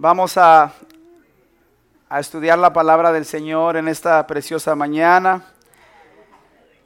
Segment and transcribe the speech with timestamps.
[0.00, 0.72] Vamos a,
[2.08, 5.44] a estudiar la palabra del Señor en esta preciosa mañana.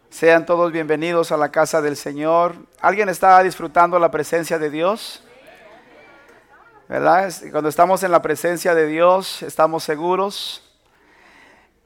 [0.08, 2.54] Sean todos bienvenidos a la casa del Señor.
[2.80, 5.22] ¿Alguien está disfrutando la presencia de Dios?
[6.88, 7.30] ¿Verdad?
[7.50, 10.72] Cuando estamos en la presencia de Dios, estamos seguros.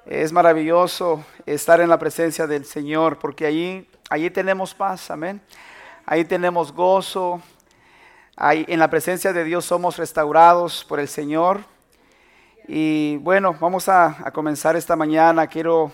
[0.05, 5.43] Es maravilloso estar en la presencia del Señor porque allí, allí tenemos paz, amén.
[6.05, 7.43] Ahí tenemos gozo,
[8.39, 11.61] En la presencia de Dios somos restaurados por el Señor.
[12.69, 15.47] Y bueno, vamos a, comenzar esta mañana.
[15.47, 15.91] Quiero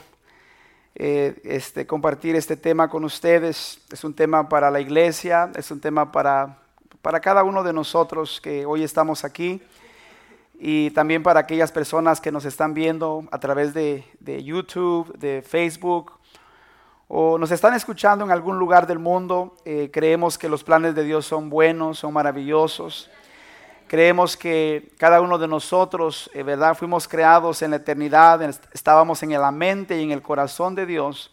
[0.96, 3.80] eh, este, compartir este tema con ustedes.
[3.92, 6.58] Es un tema para la iglesia, es un tema para,
[7.00, 9.62] para cada uno de nosotros que hoy estamos aquí
[10.58, 15.42] y también para aquellas personas que nos están viendo a través de, de YouTube, de
[15.42, 16.14] Facebook
[17.14, 21.04] o nos están escuchando en algún lugar del mundo, eh, creemos que los planes de
[21.04, 23.10] Dios son buenos, son maravillosos.
[23.86, 26.74] Creemos que cada uno de nosotros, eh, ¿verdad?
[26.74, 28.40] Fuimos creados en la eternidad,
[28.72, 31.30] estábamos en la mente y en el corazón de Dios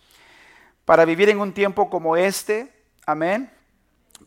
[0.84, 2.74] para vivir en un tiempo como este,
[3.06, 3.50] amén,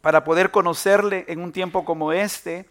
[0.01, 2.67] para poder conocerle en un tiempo como este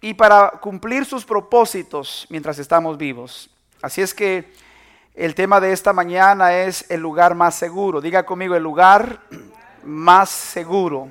[0.00, 3.50] y para cumplir sus propósitos mientras estamos vivos.
[3.80, 4.52] Así es que
[5.14, 8.00] el tema de esta mañana es el lugar más seguro.
[8.00, 9.20] Diga conmigo, el lugar
[9.84, 11.08] más seguro.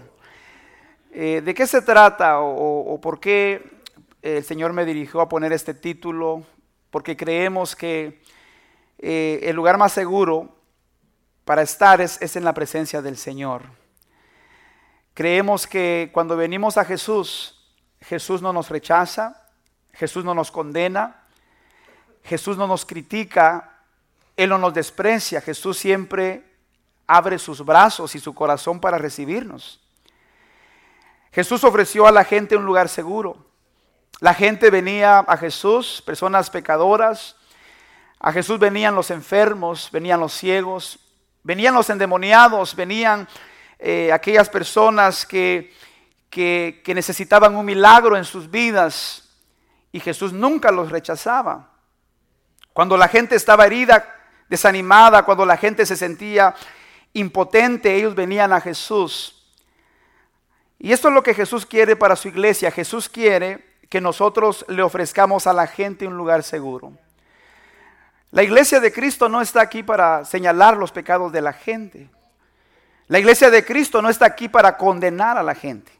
[1.14, 3.82] Eh, ¿De qué se trata o, por qué
[4.22, 6.44] el Señor me dirigió a poner este título?
[6.90, 8.22] Porque creemos que
[9.00, 10.54] eh, el lugar más seguro
[11.46, 13.62] para estar es, es en la presencia del Señor.
[15.14, 19.50] Creemos que cuando venimos a Jesús, Jesús no nos rechaza,
[19.94, 21.24] Jesús no nos condena,
[22.24, 23.73] Jesús no nos critica,
[24.36, 26.44] él no nos desprecia, Jesús siempre
[27.06, 29.80] abre sus brazos y su corazón para recibirnos.
[31.32, 33.38] Jesús ofreció a la gente un lugar seguro.
[34.20, 37.36] La gente venía a Jesús, personas pecadoras.
[38.20, 41.00] A Jesús venían los enfermos, venían los ciegos,
[41.44, 43.28] venían los endemoniados, venían
[43.80, 45.74] eh, aquellas personas que,
[46.30, 49.30] que necesitaban un milagro en sus vidas.
[49.92, 51.72] Y Jesús nunca los rechazaba.
[52.72, 54.23] Cuando la gente estaba herida,
[54.54, 56.54] desanimada, cuando la gente se sentía
[57.14, 59.50] impotente, ellos venían a Jesús.
[60.78, 62.70] Y esto es lo que Jesús quiere para su iglesia.
[62.70, 66.94] Jesús quiere que nosotros le ofrezcamos a la gente un lugar seguro.
[68.30, 72.12] La iglesia de Cristo no está aquí para señalar los pecados de la gente.
[73.08, 75.92] La iglesia de Cristo no está aquí para condenar a la gente.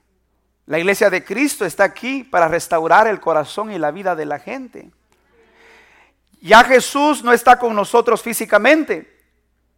[0.68, 4.38] La iglesia de Cristo está aquí para restaurar el corazón y la vida de la
[4.38, 4.92] gente.
[6.44, 9.10] Ya Jesús no está con nosotros físicamente,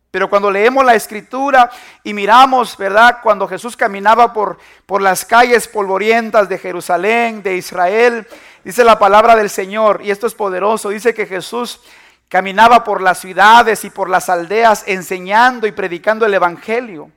[0.10, 1.70] pero cuando leemos la escritura
[2.04, 3.20] y miramos, ¿verdad?
[3.22, 8.28] Cuando Jesús caminaba por, por las calles polvorientas de Jerusalén, de Israel,
[8.64, 11.82] dice la palabra del Señor, y esto es poderoso, dice que Jesús
[12.30, 17.12] caminaba por las ciudades y por las aldeas enseñando y predicando el Evangelio.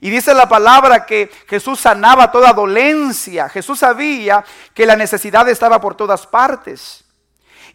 [0.00, 3.48] Y dice la palabra que Jesús sanaba toda dolencia.
[3.48, 4.44] Jesús sabía
[4.74, 7.04] que la necesidad estaba por todas partes.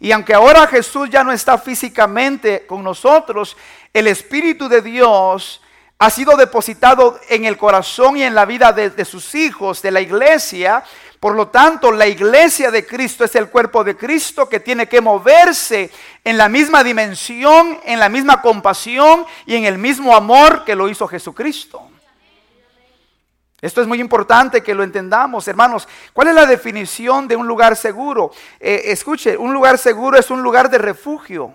[0.00, 3.56] Y aunque ahora Jesús ya no está físicamente con nosotros,
[3.92, 5.60] el Espíritu de Dios
[5.98, 10.00] ha sido depositado en el corazón y en la vida de, sus hijos, de la
[10.00, 10.84] iglesia.
[11.18, 15.00] Por lo tanto, la iglesia de Cristo es el cuerpo de Cristo que tiene que
[15.00, 15.90] moverse
[16.22, 20.88] en la misma dimensión, en la misma compasión y en el mismo amor que lo
[20.88, 21.90] hizo Jesucristo.
[23.60, 25.88] Esto es muy importante que lo entendamos, hermanos.
[26.12, 28.30] ¿Cuál es la definición de un lugar seguro?
[28.60, 31.52] Eh, escuche, un lugar seguro es un lugar de refugio,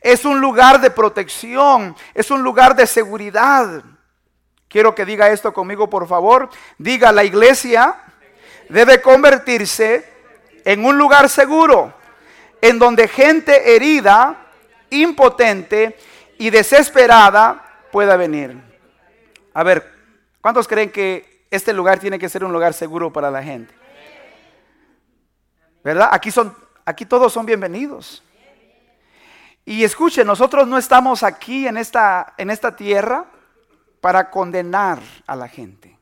[0.00, 3.84] es un lugar de protección, es un lugar de seguridad.
[4.68, 6.50] Quiero que diga esto conmigo, por favor.
[6.76, 7.94] Diga, la iglesia
[8.68, 10.12] debe convertirse
[10.64, 11.94] en un lugar seguro,
[12.60, 14.48] en donde gente herida,
[14.90, 15.96] impotente
[16.36, 17.62] y desesperada
[17.92, 18.60] pueda venir.
[19.54, 19.95] A ver,
[20.46, 23.74] ¿Cuántos creen que este lugar tiene que ser un lugar seguro para la gente?
[25.82, 26.08] ¿Verdad?
[26.12, 28.22] Aquí, son, aquí todos son bienvenidos.
[29.64, 33.24] Y escuchen, nosotros no estamos aquí en esta, en esta tierra
[34.00, 35.98] para condenar a la gente.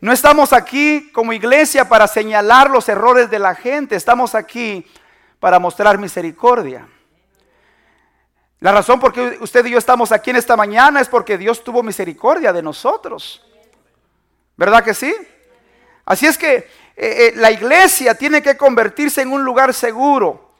[0.00, 3.94] No estamos aquí como iglesia para señalar los errores de la gente.
[3.94, 4.84] Estamos aquí
[5.38, 6.88] para mostrar misericordia.
[8.60, 11.62] La razón por qué usted y yo estamos aquí en esta mañana es porque Dios
[11.62, 13.45] tuvo misericordia de nosotros.
[14.56, 15.14] ¿Verdad que sí?
[16.04, 16.66] Así es que eh,
[16.96, 20.54] eh, la iglesia tiene que convertirse en un lugar seguro.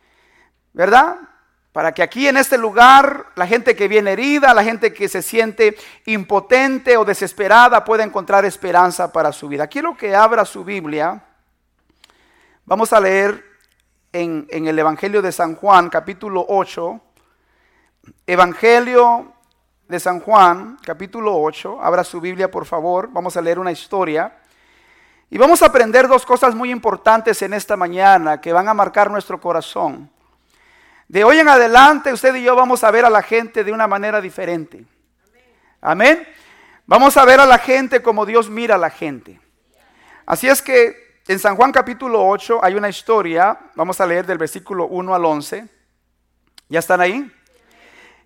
[0.73, 1.17] ¿Verdad?
[1.73, 5.23] Para que aquí en este lugar la gente que viene herida, la gente que se
[5.23, 9.67] siente impotente o desesperada pueda encontrar esperanza para su vida.
[9.67, 11.23] Quiero que abra su Biblia.
[12.65, 13.45] Vamos a leer
[14.13, 17.01] en, en el Evangelio de San Juan, capítulo 8.
[18.27, 19.36] Evangelio
[19.89, 21.81] de San Juan, capítulo 8.
[21.81, 23.09] Abra su Biblia, por favor.
[23.13, 24.33] Vamos a leer una historia.
[25.31, 29.11] Y vamos a aprender dos cosas muy importantes en esta mañana que van a marcar
[29.11, 30.11] nuestro corazón.
[31.09, 33.87] De hoy en adelante, usted y yo vamos a ver a la gente de una
[33.87, 34.85] manera diferente.
[35.81, 36.27] Amén.
[36.87, 39.41] Vamos a ver a la gente como Dios mira a la gente.
[40.25, 44.39] Así es que en San Juan capítulo 8 hay una historia, vamos a leer del
[44.39, 45.69] versículo 1 al 11.
[46.69, 47.33] ¿Ya están ahí?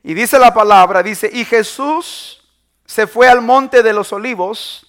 [0.03, 2.43] Y dice la palabra, dice, y Jesús
[2.87, 4.87] se fue al monte de los olivos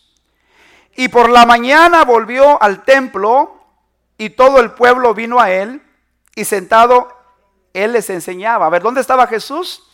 [0.96, 3.62] y por la mañana volvió al templo
[4.18, 5.81] y todo el pueblo vino a él
[6.36, 7.10] y sentado
[7.74, 8.66] él les enseñaba.
[8.66, 9.88] A ver, ¿dónde estaba Jesús?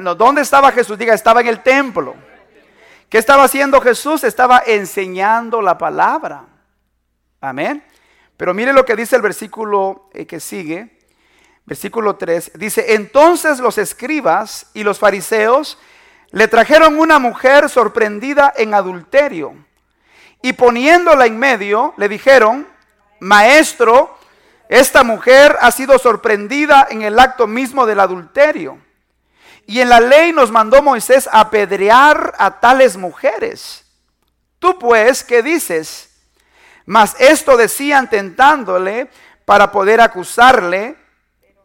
[0.00, 0.98] No, ¿dónde estaba Jesús?
[0.98, 2.14] Diga, estaba en el templo.
[3.08, 4.24] ¿Qué estaba haciendo Jesús?
[4.24, 6.44] Estaba enseñando la palabra.
[7.40, 7.84] Amén.
[8.36, 10.95] Pero mire lo que dice el versículo eh, que sigue.
[11.66, 12.52] Versículo 3.
[12.54, 15.78] Dice, entonces los escribas y los fariseos
[16.30, 19.54] le trajeron una mujer sorprendida en adulterio.
[20.42, 22.66] Y poniéndola en medio, le dijeron,
[23.20, 24.16] maestro,
[24.68, 28.78] esta mujer ha sido sorprendida en el acto mismo del adulterio.
[29.66, 33.84] Y en la ley nos mandó Moisés apedrear a tales mujeres.
[34.60, 36.10] Tú pues, ¿qué dices?
[36.84, 39.10] Mas esto decían tentándole
[39.44, 40.96] para poder acusarle,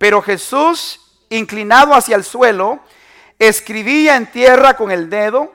[0.01, 1.00] pero Jesús,
[1.30, 2.80] inclinado hacia el suelo,
[3.38, 5.53] escribía en tierra con el dedo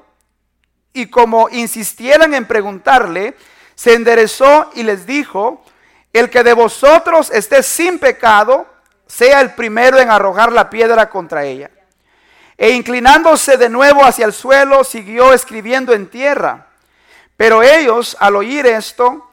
[0.93, 3.37] y como insistieran en preguntarle,
[3.75, 5.65] se enderezó y les dijo,
[6.13, 8.69] el que de vosotros esté sin pecado,
[9.09, 11.73] sea el primero en arrojar la piedra contra ella.
[12.57, 16.69] E inclinándose de nuevo hacia el suelo, siguió escribiendo en tierra.
[17.37, 19.26] Pero ellos, al oír esto,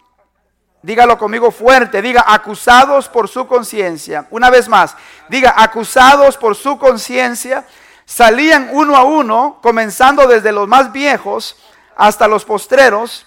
[0.83, 4.27] dígalo conmigo fuerte, diga, acusados por su conciencia.
[4.30, 4.95] Una vez más,
[5.30, 7.65] diga, acusados por su conciencia,
[8.06, 11.57] salían uno a uno, comenzando desde los más viejos
[11.95, 13.25] hasta los postreros,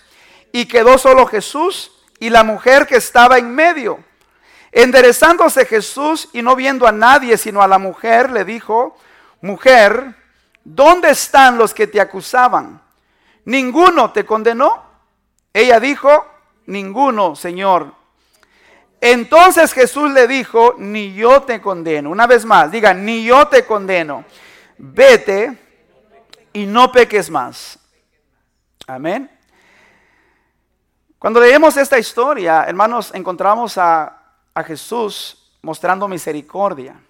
[0.52, 3.98] y quedó solo Jesús y la mujer que estaba en medio.
[4.70, 8.96] Enderezándose Jesús y no viendo a nadie sino a la mujer, le dijo,
[9.40, 10.14] mujer,
[10.62, 12.82] ¿dónde están los que te acusaban?
[13.46, 14.84] ¿Ninguno te condenó?
[15.54, 16.26] Ella dijo,
[16.66, 17.94] ninguno, Señor.
[19.00, 22.10] Entonces Jesús le dijo, ni yo te condeno.
[22.10, 24.24] Una vez más, diga, ni yo te condeno.
[24.78, 25.58] Vete
[26.52, 27.78] y no peques más.
[28.86, 29.30] Amén.
[31.18, 34.22] Cuando leemos esta historia, hermanos, encontramos a,
[34.54, 37.00] a Jesús mostrando misericordia.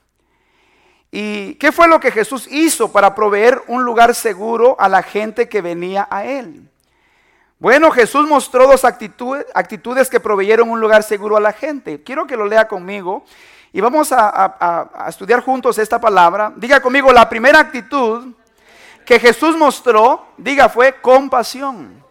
[1.10, 5.48] ¿Y qué fue lo que Jesús hizo para proveer un lugar seguro a la gente
[5.48, 6.68] que venía a Él?
[7.58, 12.02] Bueno, Jesús mostró dos actitudes, que proveyeron un lugar seguro a la gente.
[12.02, 13.24] Quiero que lo lea conmigo
[13.72, 16.52] y vamos a, a, estudiar juntos esta palabra.
[16.56, 18.34] Diga conmigo, la primera actitud
[19.04, 22.04] que Jesús mostró, diga, fue compasión.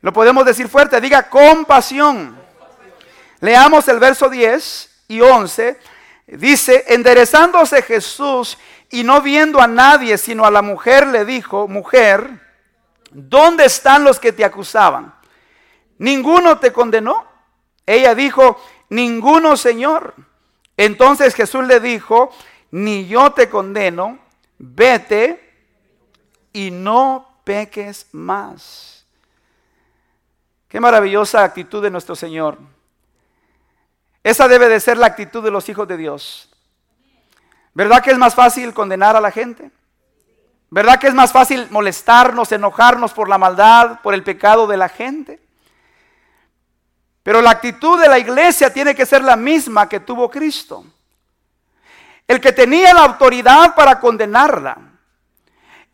[0.00, 2.38] Lo podemos decir fuerte, diga compasión.
[3.40, 5.78] Leamos el verso 10 y 11
[6.26, 8.58] Dice, enderezándose Jesús
[8.90, 12.28] y no viendo a nadie sino a la mujer, le dijo, mujer,
[13.16, 15.14] ¿dónde están los que te acusaban?
[15.98, 17.26] ¿Ninguno te condenó?
[17.86, 20.14] Ella dijo, ninguno, Señor.
[20.76, 22.30] Entonces Jesús le dijo,
[22.70, 24.18] ni yo te condeno,
[24.58, 25.42] vete
[26.52, 29.06] y no peques más.
[30.68, 32.58] Qué maravillosa actitud de nuestro Señor.
[34.22, 36.50] Esa debe de ser la actitud de los hijos de Dios.
[37.72, 39.70] ¿Verdad que es más fácil condenar a la gente?
[40.70, 44.88] ¿Verdad que es más fácil molestarnos, enojarnos por la maldad, por el pecado de la
[44.88, 45.40] gente?
[47.22, 50.84] Pero la actitud de la iglesia tiene que ser la misma que tuvo Cristo.
[52.26, 54.76] El que tenía la autoridad para condenarla.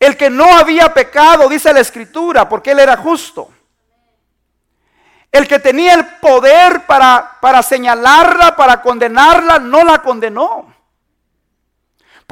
[0.00, 3.50] El que no había pecado, dice la escritura, porque él era justo.
[5.30, 10.71] El que tenía el poder para, para señalarla, para condenarla, no la condenó.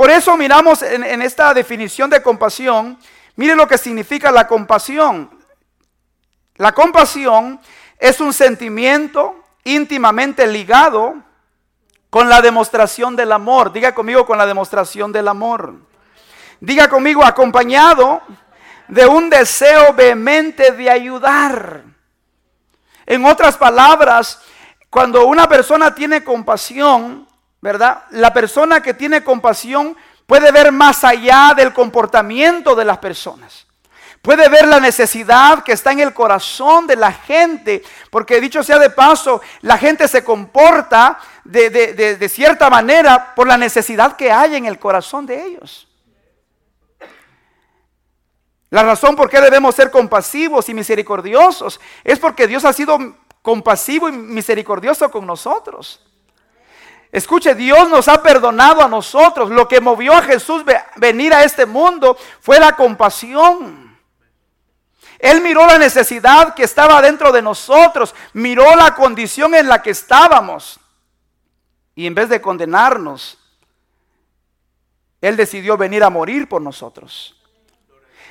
[0.01, 2.99] Por eso miramos en, esta definición de compasión,
[3.37, 5.29] mire lo que significa la compasión.
[6.55, 7.61] La compasión
[7.99, 11.17] es un sentimiento íntimamente ligado
[12.09, 13.75] con la demostración del amor.
[13.75, 15.75] Diga conmigo con la demostración del amor.
[16.61, 18.23] Diga conmigo acompañado
[18.89, 21.85] de un deseo vehemente de ayudar.
[23.05, 24.41] En otras palabras,
[24.89, 27.29] cuando una persona tiene compasión,
[27.61, 28.05] ¿verdad?
[28.11, 33.67] La persona que tiene compasión puede ver más allá del comportamiento de las personas.
[34.23, 37.83] Puede ver la necesidad que está en el corazón de la gente.
[38.11, 43.57] Porque dicho sea de paso, la gente se comporta de, de cierta manera por la
[43.57, 45.89] necesidad que hay en el corazón de ellos.
[48.69, 52.99] La razón por qué debemos ser compasivos y misericordiosos es porque Dios ha sido
[53.43, 56.01] compasivo y misericordioso con nosotros.
[57.13, 59.51] Escuche, Dios nos ha perdonado a nosotros.
[59.51, 60.65] Lo que movió a Jesús
[60.97, 63.99] venir a este mundo fue la compasión.
[65.19, 69.91] Él miró la necesidad que estaba dentro de nosotros, miró la condición en la que
[69.91, 70.81] estábamos.
[71.95, 73.37] Y en vez de condenarnos,
[75.21, 77.37] Él decidió venir a morir por nosotros.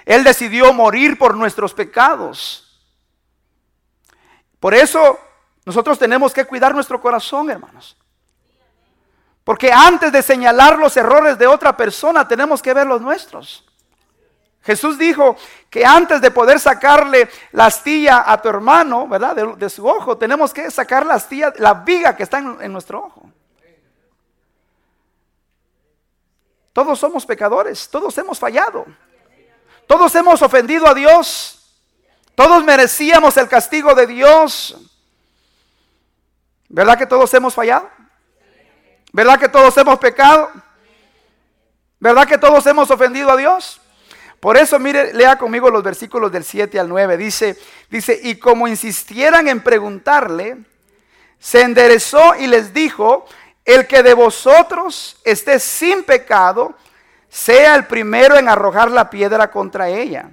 [0.05, 2.81] Él decidió morir por nuestros pecados.
[4.59, 5.19] Por eso
[5.65, 7.95] nosotros tenemos que cuidar nuestro corazón, hermanos.
[9.49, 13.65] Porque antes de señalar los errores de otra persona, tenemos que ver los nuestros.
[14.61, 15.35] Jesús dijo
[15.71, 19.35] que antes de poder sacarle la astilla a tu hermano, ¿verdad?
[19.57, 23.23] De, su ojo, tenemos que sacar la astilla, la viga que está en nuestro ojo.
[26.71, 28.85] Todos somos pecadores, todos hemos fallado.
[29.87, 31.73] Todos hemos ofendido a Dios.
[32.35, 34.77] Todos merecíamos el castigo de Dios.
[36.67, 37.89] ¿Verdad que todos hemos fallado?
[39.11, 40.51] ¿Verdad que todos hemos pecado?
[41.99, 43.81] ¿Verdad que todos hemos ofendido a Dios?
[44.39, 47.17] Por eso, mire, lea conmigo los versículos del 7 al 9.
[47.17, 47.57] Dice,
[47.89, 50.57] dice, y como insistieran en preguntarle,
[51.39, 53.25] se enderezó y les dijo,
[53.65, 56.75] el que de vosotros esté sin pecado,
[57.27, 60.31] sea el primero en arrojar la piedra contra ella.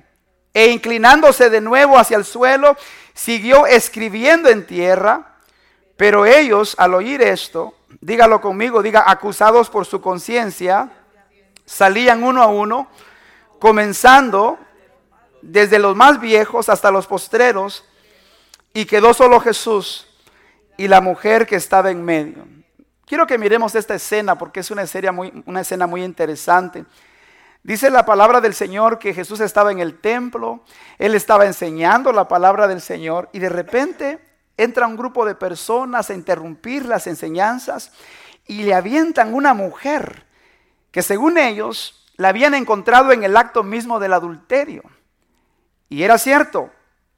[0.55, 2.77] E inclinándose de nuevo hacia el suelo,
[3.13, 5.35] siguió escribiendo en tierra.
[5.97, 10.91] Pero ellos, al oír esto, dígalo conmigo, diga, acusados por su conciencia,
[11.65, 12.89] salían uno a uno,
[13.59, 14.59] comenzando
[15.43, 17.85] desde los más viejos hasta los postreros,
[18.73, 20.07] y quedó solo Jesús
[20.77, 22.47] y la mujer que estaba en medio.
[23.07, 26.85] Quiero que miremos esta escena porque es una, muy, escena muy interesante.
[27.63, 30.61] Dice la palabra del Señor que Jesús estaba en el templo,
[30.99, 34.19] Él estaba enseñando la palabra del Señor y de repente
[34.57, 37.93] entra un grupo de personas a interrumpir las enseñanzas
[38.47, 40.25] y le avientan una mujer
[40.91, 44.83] que según ellos la habían encontrado en el acto mismo del adulterio.
[45.89, 46.71] Y era cierto,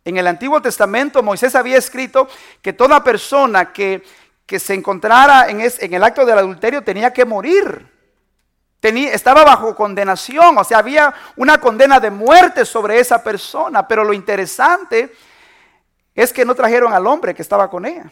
[0.04, 2.28] en el Antiguo Testamento Moisés había escrito
[2.60, 4.02] que toda persona que,
[4.46, 7.86] que se encontrara en, en, el acto del adulterio tenía que morir.
[8.80, 13.86] Tenía, estaba bajo condenación, o sea, había una condena de muerte sobre esa persona.
[13.86, 15.14] Pero lo interesante
[16.22, 18.10] es que no trajeron al hombre que estaba con ella.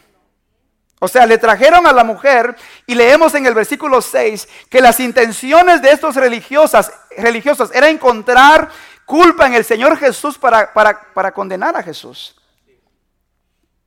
[0.99, 2.55] O sea, le trajeron a la mujer
[2.87, 8.69] y leemos en el versículo 6 que las intenciones de estos religiosas, religiosos era encontrar
[9.05, 12.35] culpa en el Señor Jesús para, para, para condenar a Jesús.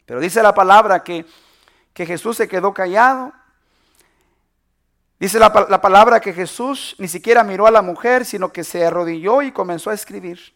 [0.06, 1.26] Pero dice la palabra que
[1.92, 3.32] que Jesús se quedó callado.
[5.18, 9.42] Dice la, palabra que Jesús ni siquiera miró a la mujer, sino que se arrodilló
[9.42, 10.54] y comenzó a escribir.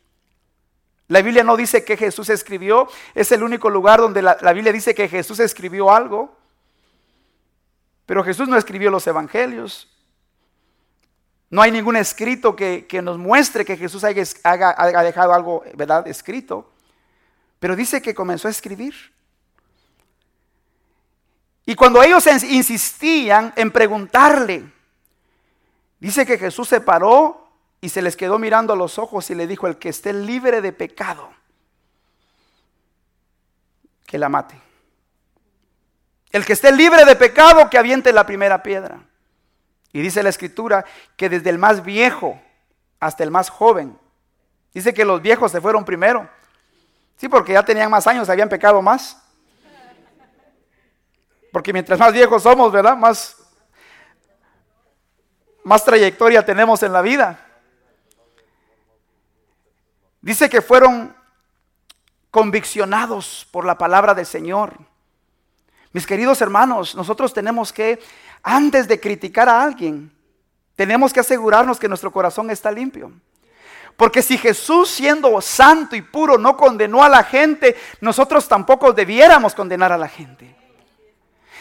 [1.09, 4.95] La Biblia no dice que Jesús escribió, es el único lugar donde la, Biblia dice
[4.95, 6.35] que Jesús escribió algo.
[8.07, 9.91] Pero Jesús no escribió los evangelios.
[11.51, 16.71] No hay ningún escrito que, nos muestre que Jesús haya, haya dejado algo, ¿verdad?, escrito.
[17.59, 18.95] Pero dice que comenzó a escribir.
[21.67, 24.65] Y cuando ellos insistían en preguntarle,
[25.99, 27.44] dice que Jesús se paró
[27.85, 30.62] y se les quedó mirando a los ojos y le dijo, el que esté libre
[30.62, 31.29] de pecado,
[34.07, 34.59] que la mate.
[36.31, 39.03] El que esté libre de pecado, que aviente la primera piedra.
[39.93, 42.41] Y dice la escritura que desde el más viejo
[43.00, 43.99] hasta el más joven,
[44.73, 46.26] dice que los viejos se fueron primero.
[47.19, 49.23] Sí, porque ya tenían más años, habían pecado más.
[51.53, 52.97] Porque mientras más viejos somos, ¿verdad?
[52.97, 53.37] Más,
[55.64, 57.44] más trayectoria tenemos en la vida.
[60.25, 61.14] Dice que fueron
[62.31, 64.73] conviccionados por la palabra del Señor.
[65.93, 68.02] Mis queridos hermanos, nosotros tenemos que,
[68.43, 70.11] antes de criticar a alguien,
[70.76, 73.12] tenemos que asegurarnos que nuestro corazón está limpio.
[73.99, 79.54] Porque si Jesús siendo santo y puro no condenó a la gente, nosotros tampoco debiéramos
[79.54, 80.57] condenar a la gente.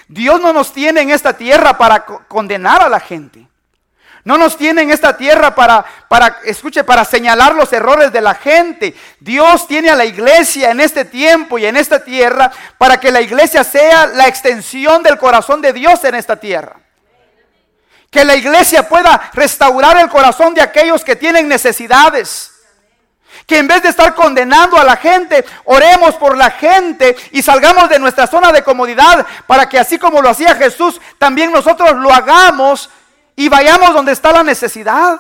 [0.08, 3.46] Dios no nos tiene en esta tierra para condenar a la gente.
[4.26, 8.36] No nos tiene en esta tierra para, para, escuche, para señalar los errores de la
[8.36, 8.96] gente.
[9.20, 13.20] Dios tiene a la iglesia en este tiempo y en esta tierra para que la
[13.20, 16.78] iglesia sea la extensión del corazón de Dios en esta tierra.
[18.10, 22.52] Que la iglesia pueda restaurar el corazón de aquellos que tienen necesidades
[23.48, 27.90] Que en vez de estar condenando a la gente, oremos por la gente y salgamos
[27.90, 32.14] de nuestra zona de comodidad para que así como lo hacía Jesús, también nosotros lo
[32.14, 32.90] hagamos
[33.36, 35.20] y vayamos donde está la necesidad.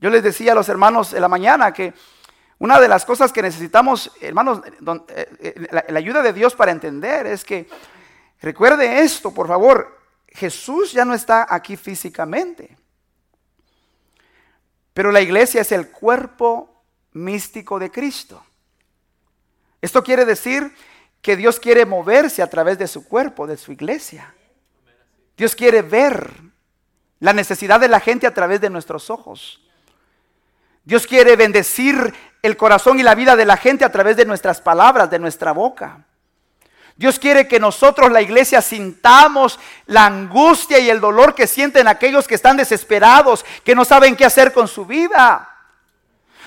[0.00, 1.94] Yo les decía a los hermanos en la mañana que
[2.58, 4.60] una de las cosas que necesitamos, hermanos,
[5.08, 7.68] eh, eh, la ayuda de Dios para entender es que,
[8.40, 9.98] recuerde esto, por favor,
[10.28, 12.76] Jesús ya no está aquí físicamente.
[14.94, 18.44] Pero la iglesia es el cuerpo místico de Cristo.
[19.80, 20.74] Esto quiere decir
[21.20, 24.34] que Dios quiere moverse a través de su cuerpo, de su iglesia.
[25.36, 26.30] Dios quiere ver
[27.20, 29.60] la necesidad de la gente a través de nuestros ojos.
[30.84, 32.12] Dios quiere bendecir
[32.42, 35.52] el corazón y la vida de la gente a través de nuestras palabras, de nuestra
[35.52, 36.04] boca.
[36.96, 42.28] Dios quiere que nosotros, la iglesia, sintamos la angustia y el dolor que sienten aquellos
[42.28, 45.48] que están desesperados, que no saben qué hacer con su vida.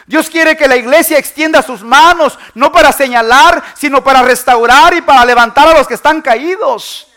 [0.05, 5.01] Dios quiere que la iglesia extienda sus manos, no para señalar, sino para restaurar y
[5.01, 7.07] para levantar a los que están caídos.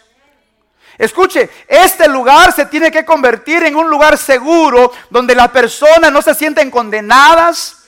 [0.99, 6.21] Escuche, este lugar se tiene que convertir en un lugar seguro donde las personas no
[6.21, 7.85] se sienten condenadas,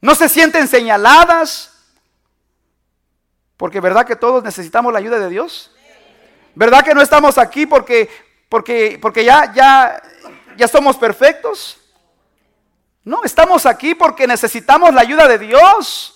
[0.00, 1.72] no se sienten señaladas,
[3.58, 5.72] porque verdad que todos necesitamos la ayuda de Dios.
[6.54, 8.08] ¿Verdad que no estamos aquí porque
[8.48, 10.02] porque porque ya ya
[10.56, 11.78] ya somos perfectos?
[13.02, 16.13] No, estamos aquí porque necesitamos la ayuda de Dios.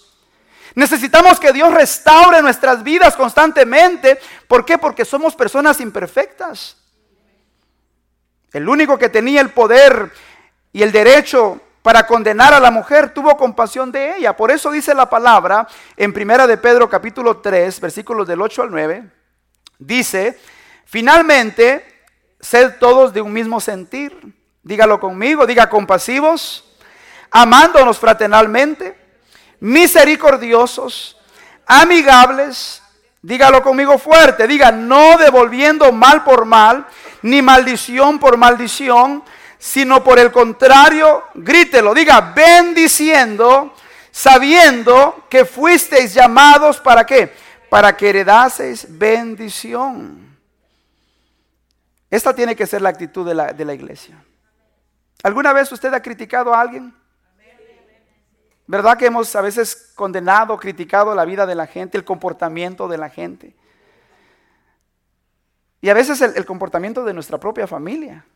[0.74, 4.18] Necesitamos que Dios restaure nuestras vidas constantemente.
[4.46, 4.78] ¿Por qué?
[4.78, 6.76] Porque somos personas imperfectas.
[8.52, 10.10] El único que tenía el poder
[10.72, 14.36] y el derecho para condenar a la mujer, tuvo compasión de ella.
[14.36, 18.70] Por eso dice la palabra en Primera de Pedro capítulo 3, versículos del 8 al
[18.70, 19.10] 9,
[19.78, 20.38] dice,
[20.84, 22.04] finalmente,
[22.40, 24.34] sed todos de un mismo sentir.
[24.62, 26.76] Dígalo conmigo, diga compasivos,
[27.30, 29.07] amándonos fraternalmente,
[29.60, 31.16] misericordiosos,
[31.66, 32.82] amigables,
[33.22, 36.86] dígalo conmigo fuerte, diga no devolviendo mal por mal,
[37.22, 39.22] ni maldición por maldición,
[39.58, 43.74] sino por el contrario, grítelo, diga, bendiciendo,
[44.10, 47.34] sabiendo que fuisteis llamados para qué?
[47.68, 50.28] Para que heredaseis bendición.
[52.10, 54.16] Esta tiene que ser la actitud de la, de la iglesia.
[55.22, 56.94] ¿Alguna vez usted ha criticado a alguien?
[58.68, 62.98] ¿Verdad que hemos a veces condenado, criticado la vida de la gente, el comportamiento de
[62.98, 63.56] la gente?
[65.80, 68.26] Y a veces el comportamiento de nuestra propia familia.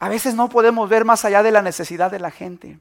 [0.00, 2.80] A veces no podemos ver más allá de la necesidad de la gente.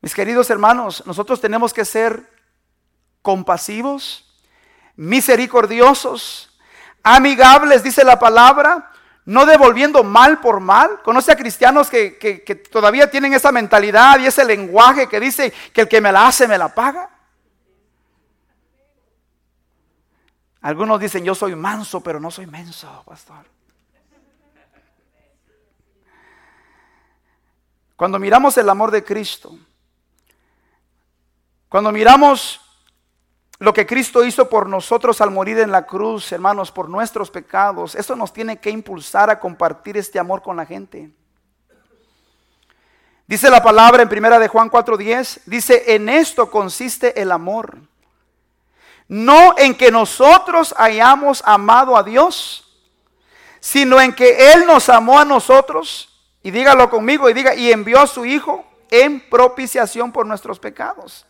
[0.00, 2.30] Mis queridos hermanos, nosotros tenemos que ser
[3.22, 4.38] compasivos,
[4.94, 6.56] misericordiosos,
[7.02, 8.92] amigables, dice la palabra,
[9.26, 11.02] no devolviendo mal por mal.
[11.02, 15.82] Conoce a cristianos que, que, todavía tienen esa mentalidad y ese lenguaje que dice que
[15.82, 17.10] el que me la hace me la paga.
[20.60, 23.44] Algunos dicen yo soy manso, pero no soy menso, pastor.
[27.96, 29.56] Cuando miramos el amor de Cristo,
[31.68, 32.63] cuando miramos
[33.64, 37.94] lo que Cristo hizo por nosotros al morir en la cruz, hermanos, por nuestros pecados,
[37.94, 41.10] eso nos tiene que impulsar a compartir este amor con la gente.
[43.26, 47.78] Dice la palabra en primera de Juan 4:10, dice, "En esto consiste el amor,
[49.08, 52.64] no en que nosotros hayamos amado a Dios,
[53.60, 56.10] sino en que él nos amó a nosotros
[56.42, 61.24] y dígalo conmigo y diga, y envió a su Hijo en propiciación por nuestros pecados.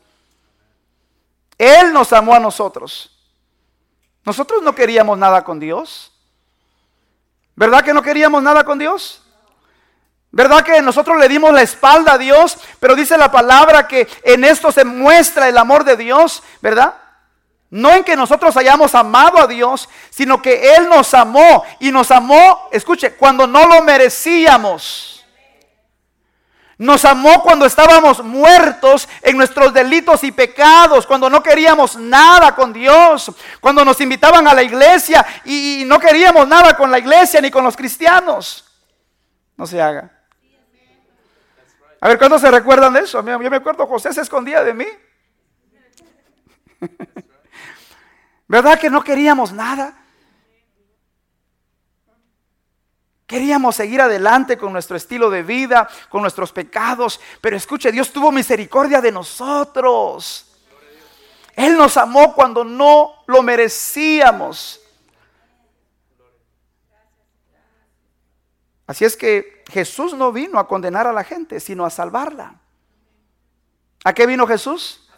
[1.59, 3.11] Él nos amó a nosotros.
[4.25, 6.13] Nosotros no queríamos nada con Dios.
[7.57, 9.23] ¿Verdad que no queríamos nada con Dios?
[10.31, 12.59] ¿Verdad que nosotros le dimos la espalda a Dios?
[12.81, 16.95] Pero dice la palabra que en esto se muestra el amor de Dios, ¿verdad?
[17.71, 22.11] No en que nosotros hayamos amado a Dios, sino que Él nos amó y nos
[22.11, 25.14] amó, escuche, cuando no lo merecíamos.
[26.79, 32.73] Nos amó cuando estábamos muertos en nuestros delitos y pecados, cuando no queríamos nada con
[32.73, 37.51] Dios, cuando nos invitaban a la iglesia y no queríamos nada con la iglesia ni
[37.51, 38.65] con los cristianos.
[39.57, 40.11] No se haga.
[42.01, 43.25] A ver, ¿cuántos se recuerdan de eso?
[43.25, 44.87] Yo me acuerdo, José se escondía de mí.
[48.49, 50.04] ¿Verdad que no queríamos nada?
[53.35, 58.31] Queríamos seguir adelante con nuestro estilo de vida, con nuestros pecados, pero escuche, Dios tuvo
[58.31, 60.55] misericordia de nosotros.
[61.57, 64.81] Él nos amó cuando no lo merecíamos.
[68.87, 72.61] Así es que Jesús no vino a condenar a la gente, sino a salvarla.
[74.05, 75.11] ¿A qué vino Jesús?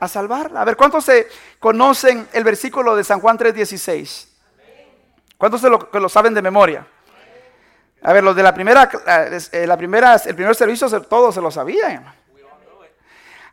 [0.00, 0.60] A salvarla.
[0.60, 1.28] A ver, ¿cuántos se
[1.60, 4.26] conocen el versículo de San Juan 3:16?
[5.38, 6.88] ¿Cuántos se lo, lo saben de memoria?
[8.04, 8.88] A ver, los de la primera,
[9.52, 12.04] eh, la primera, el primer servicio todos se lo sabían.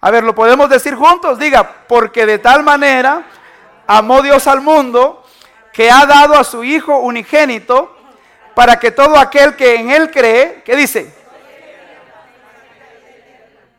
[0.01, 1.39] A ver, lo podemos decir juntos.
[1.39, 3.23] Diga, porque de tal manera
[3.87, 5.23] amó Dios al mundo
[5.71, 7.95] que ha dado a su Hijo unigénito
[8.53, 11.15] para que todo aquel que en Él cree, ¿qué dice?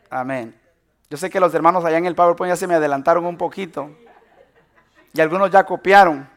[0.09, 0.59] Amén.
[1.07, 3.91] Yo sé que los hermanos allá en el PowerPoint ya se me adelantaron un poquito
[5.13, 6.32] y algunos ya copiaron.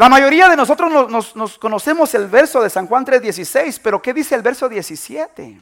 [0.00, 4.34] La mayoría de nosotros nos, conocemos el verso de San Juan 3:16, pero ¿qué dice
[4.34, 5.60] el verso 17?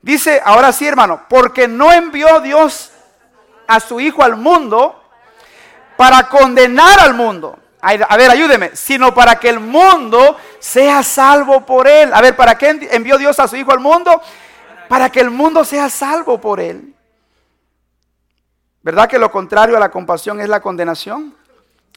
[0.00, 2.90] Dice, ahora sí hermano, porque no envió Dios
[3.66, 4.98] a su Hijo al mundo
[5.98, 7.58] para condenar al mundo.
[7.82, 12.10] A ver, ayúdeme, sino para que el mundo sea salvo por él.
[12.14, 14.22] A ver, ¿para qué envió Dios a su Hijo al mundo?
[14.88, 16.94] Para que el mundo sea salvo por él.
[18.80, 21.38] ¿Verdad que lo contrario a la compasión es la condenación?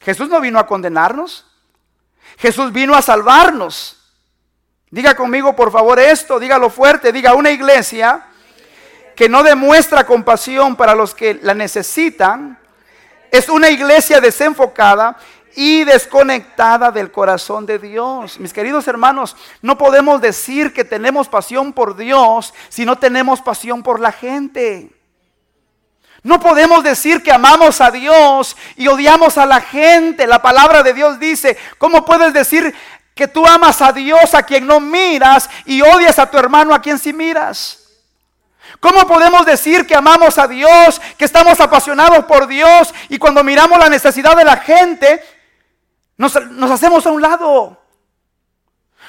[0.04, 1.46] Jesús no vino a condenarnos.
[2.38, 4.00] Jesús vino a salvarnos.
[4.90, 8.26] Diga conmigo, por favor, esto, dígalo fuerte, diga una iglesia
[9.16, 12.58] que no demuestra compasión para los que la necesitan,
[13.30, 15.16] es una iglesia desenfocada
[15.56, 18.38] y desconectada del corazón de Dios.
[18.38, 23.82] Mis queridos hermanos, no podemos decir que tenemos pasión por Dios si no tenemos pasión
[23.82, 24.93] por la gente.
[26.24, 30.26] No podemos decir que amamos a Dios y odiamos a la gente.
[30.26, 32.74] La palabra de Dios dice, ¿cómo puedes decir
[33.14, 36.80] que tú amas a Dios a quien no miras y odias a tu hermano a
[36.80, 37.78] quien sí miras?
[38.80, 43.78] ¿Cómo podemos decir que amamos a Dios, que estamos apasionados por Dios y cuando miramos
[43.78, 45.22] la necesidad de la gente,
[46.16, 47.78] nos, nos hacemos a un lado?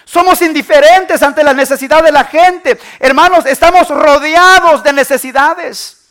[0.04, 2.78] Somos indiferentes ante la necesidad de la gente.
[3.00, 6.05] Hermanos, estamos rodeados de necesidades.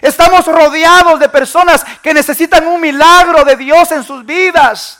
[0.00, 4.98] Estamos rodeados de personas que necesitan un milagro de Dios en sus vidas.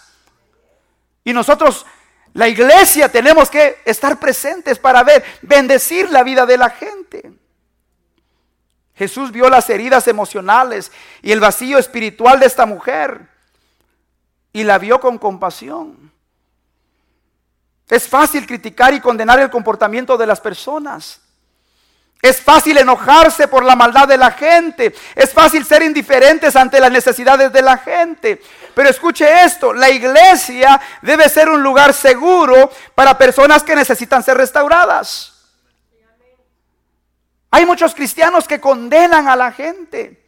[1.24, 1.86] Y nosotros,
[2.34, 7.32] la iglesia, tenemos que estar presentes para ver, bendecir la vida de la gente.
[8.94, 13.28] Jesús vio las heridas emocionales y el vacío espiritual de esta mujer
[14.52, 16.12] y la vio con compasión.
[17.88, 21.21] Es fácil criticar y condenar el comportamiento de las personas.
[22.22, 24.94] Es fácil enojarse por la maldad de la gente.
[25.16, 28.40] Es fácil ser indiferentes ante las necesidades de la gente.
[28.74, 34.36] Pero escuche esto, la iglesia debe ser un lugar seguro para personas que necesitan ser
[34.36, 35.32] restauradas.
[37.50, 40.24] Hay muchos cristianos que condenan a la gente.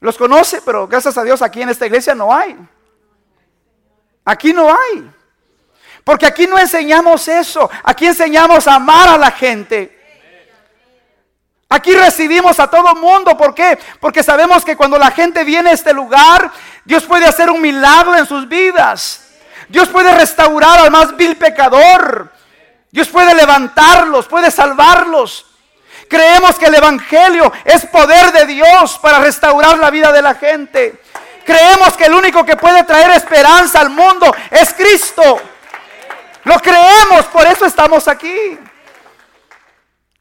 [0.00, 2.54] Los conoce, pero gracias a Dios aquí en esta iglesia no hay.
[4.26, 5.10] Aquí no hay.
[6.04, 7.70] Porque aquí no enseñamos eso.
[7.82, 9.97] Aquí enseñamos a amar a la gente.
[11.70, 13.36] Aquí recibimos a todo mundo.
[13.36, 13.78] ¿Por qué?
[14.00, 16.50] Porque sabemos que cuando la gente viene a este lugar,
[16.84, 19.28] Dios puede hacer un milagro en sus vidas.
[19.68, 22.32] Dios puede restaurar al más vil pecador.
[22.90, 25.44] Dios puede levantarlos, puede salvarlos.
[26.08, 31.02] Creemos que el Evangelio es poder de Dios para restaurar la vida de la gente.
[31.44, 35.38] Creemos que el único que puede traer esperanza al mundo es Cristo.
[36.44, 38.58] Lo creemos, por eso estamos aquí.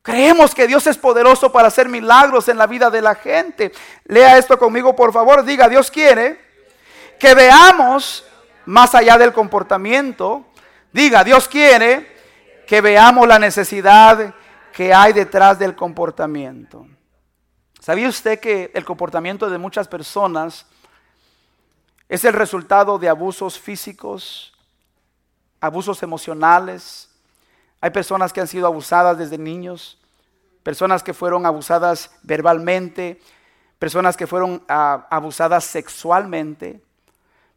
[0.08, 3.74] Creemos que Dios es poderoso para hacer milagros en la vida de la gente.
[4.06, 5.43] Lea esto conmigo, por favor.
[5.43, 6.39] Diga, Dios quiere
[7.20, 8.24] que veamos
[8.67, 10.46] más allá del comportamiento.
[10.93, 12.08] Diga, Dios quiere
[12.65, 14.34] que veamos la necesidad
[14.72, 16.88] que hay detrás del comportamiento.
[17.82, 20.67] ¿Sabía usted que el comportamiento de muchas personas
[22.08, 24.54] es el resultado de abusos físicos,
[25.60, 27.07] abusos emocionales,
[27.80, 29.98] hay personas que han sido abusadas desde niños,
[30.63, 33.22] personas que fueron abusadas verbalmente,
[33.80, 36.82] personas que fueron ah, abusadas sexualmente,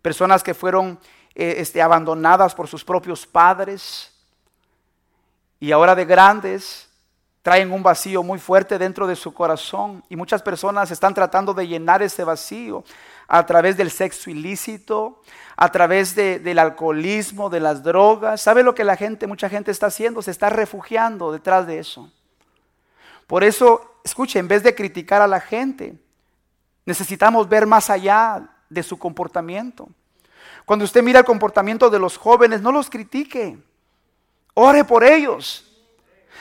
[0.02, 0.98] personas que fueron
[1.35, 4.12] eh, este, abandonadas por sus propios padres
[5.59, 6.88] y ahora de grandes
[7.42, 11.66] traen un vacío muy fuerte dentro de su corazón y muchas personas están tratando de
[11.66, 12.85] llenar ese vacío
[13.32, 15.22] a través del sexo ilícito,
[15.56, 18.40] a través del alcoholismo, de las drogas.
[18.40, 20.20] ¿Sabe lo que la gente, mucha gente está haciendo?
[20.20, 22.12] Se está refugiando detrás de eso.
[23.28, 25.94] Por eso, escuche, en vez de criticar a la gente,
[26.84, 29.88] necesitamos ver más allá de su comportamiento.
[30.64, 33.56] Cuando usted mira el comportamiento de los jóvenes, no los critique.
[34.54, 35.70] Ore por ellos.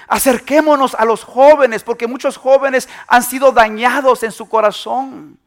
[0.08, 5.38] Acerquémonos a los jóvenes, porque muchos jóvenes han sido dañados en su corazón.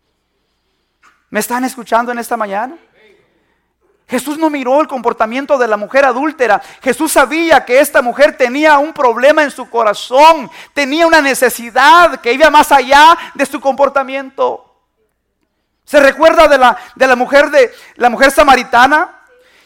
[1.33, 2.77] ¿Me están escuchando en esta mañana?
[4.07, 6.61] Jesús no miró el comportamiento de la mujer adúltera.
[6.83, 12.35] Jesús sabía que esta mujer tenía un problema en su corazón, tenía una necesidad que
[12.35, 14.77] iba más allá de su comportamiento.
[15.87, 19.22] ¿Se recuerda de la, de la mujer de la mujer samaritana?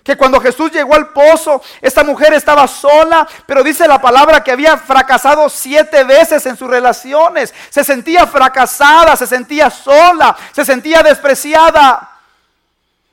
[0.06, 4.52] Que cuando Jesús llegó al pozo, esta mujer estaba sola, pero dice la palabra que
[4.52, 7.52] había fracasado siete veces en sus relaciones.
[7.70, 12.08] Se sentía fracasada, se sentía sola, se sentía despreciada.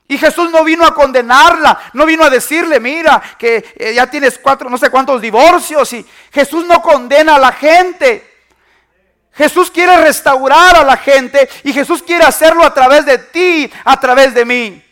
[0.07, 4.37] Y Jesús no vino a condenarla, no vino a decirle, mira, que eh, ya tienes
[4.37, 5.91] cuatro, no sé cuántos divorcios.
[5.93, 8.45] Y Jesús no condena a la gente.
[9.33, 13.99] Jesús quiere restaurar a la gente y Jesús quiere hacerlo a través de ti, a
[13.99, 14.82] través de mí.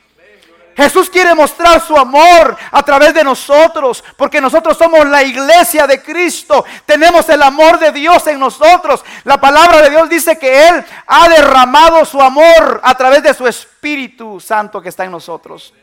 [0.75, 6.01] Jesús quiere mostrar su amor a través de nosotros, porque nosotros somos la iglesia de
[6.01, 6.65] Cristo.
[6.86, 9.03] Tenemos el amor de Dios en nosotros.
[9.23, 13.47] La palabra de Dios dice que Él ha derramado su amor a través de su
[13.47, 15.73] Espíritu Santo que está en nosotros.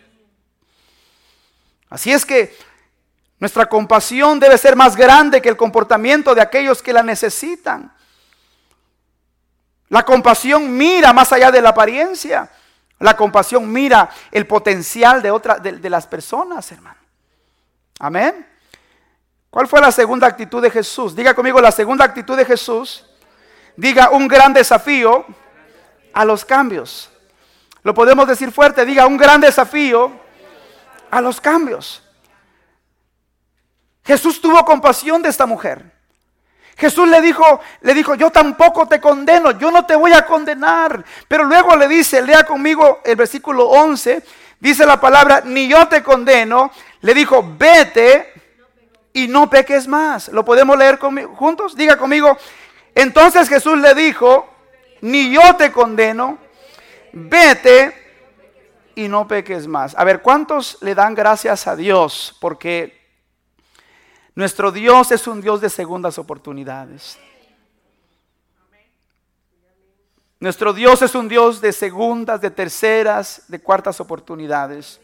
[1.91, 2.57] Así es que
[3.39, 7.93] nuestra compasión debe ser más grande que el comportamiento de aquellos que la necesitan.
[9.89, 12.51] La compasión mira más allá de la apariencia.
[12.99, 16.99] La compasión mira el potencial de, otra, de, las personas, hermano.
[18.01, 18.47] Amén.
[19.51, 21.15] ¿Cuál fue la segunda actitud de Jesús?
[21.15, 23.07] Diga conmigo la segunda actitud de Jesús.
[23.77, 25.25] Diga un gran desafío
[26.13, 27.11] a los cambios.
[27.83, 28.85] Lo podemos decir fuerte.
[28.85, 30.13] Diga un gran desafío
[31.11, 32.03] a los cambios.
[34.05, 35.98] Jesús tuvo compasión de esta mujer.
[36.79, 41.05] Jesús le dijo, le dijo, yo tampoco te condeno, yo no te voy a condenar.
[41.27, 44.23] Pero luego le dice, lea conmigo el versículo 11,
[44.61, 46.71] dice la palabra, ni yo te condeno.
[47.01, 48.33] Le dijo, vete
[49.13, 50.29] y no peques más.
[50.29, 51.01] ¿Lo podemos leer
[51.35, 51.75] juntos?
[51.75, 52.39] Diga conmigo.
[52.95, 54.49] Entonces Jesús le dijo,
[55.01, 56.39] ni yo te condeno,
[57.13, 57.93] vete
[58.95, 59.97] y no peques más.
[59.99, 62.37] A ver, ¿cuántos le dan gracias a Dios?
[62.41, 62.98] Porque
[64.39, 67.19] nuestro Dios es un Dios de segundas oportunidades.
[70.39, 75.01] Nuestro Dios es un Dios de segundas, de terceras, de cuartas oportunidades.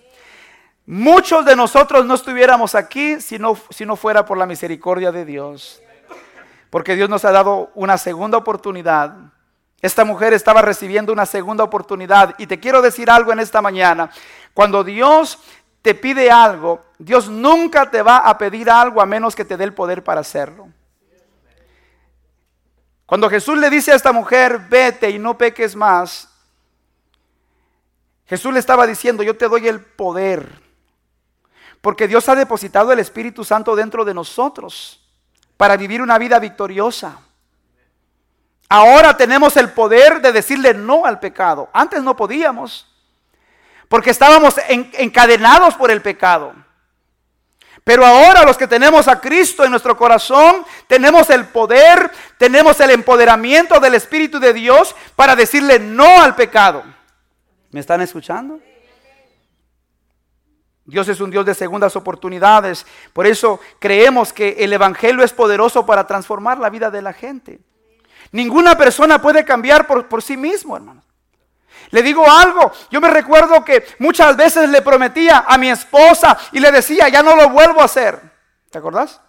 [0.86, 5.24] Muchos de nosotros no estuviéramos aquí si no, si no fuera por la misericordia de
[5.24, 5.82] Dios.
[6.70, 9.16] Porque Dios nos ha dado una segunda oportunidad.
[9.82, 12.36] Esta mujer estaba recibiendo una segunda oportunidad.
[12.38, 14.10] Y te quiero decir algo en esta mañana.
[14.54, 15.40] Cuando Dios
[15.84, 19.64] te pide algo, Dios nunca te va a pedir algo a menos que te dé
[19.64, 20.66] el poder para hacerlo.
[23.04, 26.30] Cuando Jesús le dice a esta mujer, vete y no peques más,
[28.24, 30.58] Jesús le estaba diciendo, yo te doy el poder,
[31.82, 35.06] porque Dios ha depositado el Espíritu Santo dentro de nosotros
[35.58, 37.18] para vivir una vida victoriosa.
[38.70, 41.68] Ahora tenemos el poder de decirle no al pecado.
[41.74, 42.93] Antes no podíamos
[43.94, 46.52] porque estábamos encadenados por el pecado.
[47.84, 52.90] Pero ahora los que tenemos a Cristo en nuestro corazón, tenemos el poder, tenemos el
[52.90, 56.82] empoderamiento del Espíritu de Dios para decirle no al pecado.
[57.70, 58.58] ¿Me están escuchando?
[60.84, 62.84] Dios es un Dios de segundas oportunidades.
[63.12, 67.60] Por eso creemos que el Evangelio es poderoso para transformar la vida de la gente.
[68.32, 71.04] Ninguna persona puede cambiar por, por sí mismo, hermano.
[71.94, 76.58] Le digo algo, yo me recuerdo que muchas veces le prometía a mi esposa y
[76.58, 78.20] le decía, ya no lo vuelvo a hacer.
[78.68, 79.20] ¿Te acordás?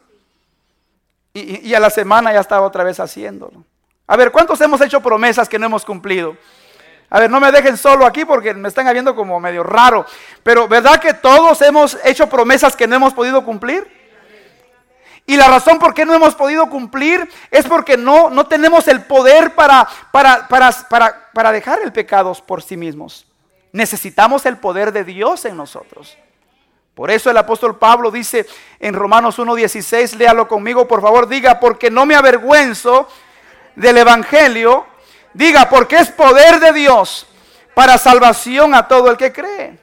[1.32, 3.64] Y, a la semana ya estaba otra vez haciéndolo.
[4.08, 6.36] A ver, ¿cuántos hemos hecho promesas que no hemos cumplido?
[7.12, 10.04] A ver, no me dejen solo aquí porque me están viendo como medio raro.
[10.42, 13.86] Pero ¿verdad que todos hemos hecho promesas que no hemos podido cumplir?
[15.28, 19.04] Y la razón por qué no hemos podido cumplir es porque no, no tenemos el
[19.04, 23.28] poder para, para, para, para, para dejar el pecado por sí mismos.
[23.74, 26.18] Necesitamos el poder de Dios en nosotros.
[26.96, 28.48] Por eso el apóstol Pablo dice
[28.80, 33.10] en Romanos 1.16, léalo conmigo, por favor, diga, porque no me avergüenzo
[33.76, 34.88] del Evangelio,
[35.34, 37.28] diga, porque es poder de Dios
[37.74, 39.78] para salvación a todo el que cree.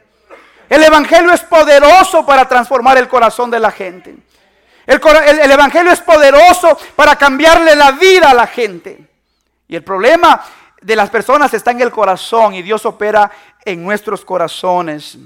[0.71, 4.17] El Evangelio es poderoso para transformar el corazón de la gente.
[4.87, 8.99] El, Evangelio es poderoso para cambiarle la vida a la gente.
[9.69, 10.43] Y el problema
[10.83, 13.31] de las personas está en el corazón y Dios opera
[13.65, 15.17] en nuestros corazones.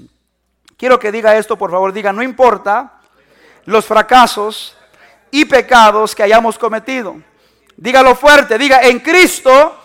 [0.77, 2.93] Quiero que diga esto, por favor, diga, no importa
[3.65, 4.77] los fracasos
[5.31, 7.17] y pecados que hayamos cometido.
[7.75, 9.75] Dígalo fuerte, diga, en Cristo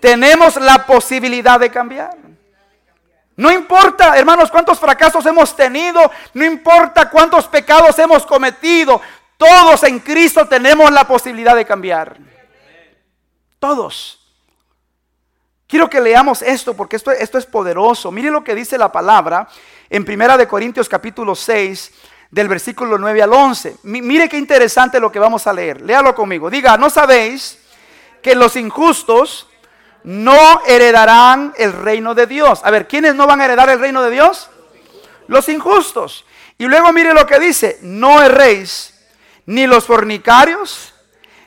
[0.00, 2.16] tenemos la posibilidad de cambiar.
[3.36, 9.00] No importa, hermanos, cuántos fracasos hemos tenido, no importa cuántos pecados hemos cometido,
[9.36, 12.18] todos en Cristo tenemos la posibilidad de cambiar.
[13.58, 14.19] Todos.
[15.70, 18.10] Quiero que leamos esto porque esto, esto es poderoso.
[18.10, 19.46] Mire lo que dice la palabra
[19.88, 21.92] en Primera de Corintios capítulo 6
[22.28, 23.76] del versículo 9 al 11.
[23.84, 25.80] mire qué interesante lo que vamos a leer.
[25.80, 26.50] Léalo conmigo.
[26.50, 27.60] Diga, ¿no sabéis
[28.20, 29.46] que los injustos
[30.02, 32.62] no heredarán el reino de Dios?
[32.64, 34.50] A ver, ¿quiénes no van a heredar el reino de Dios?
[35.28, 36.24] Los injustos.
[36.58, 38.92] Y luego mire lo que dice, no erréis
[39.46, 40.94] ni los fornicarios,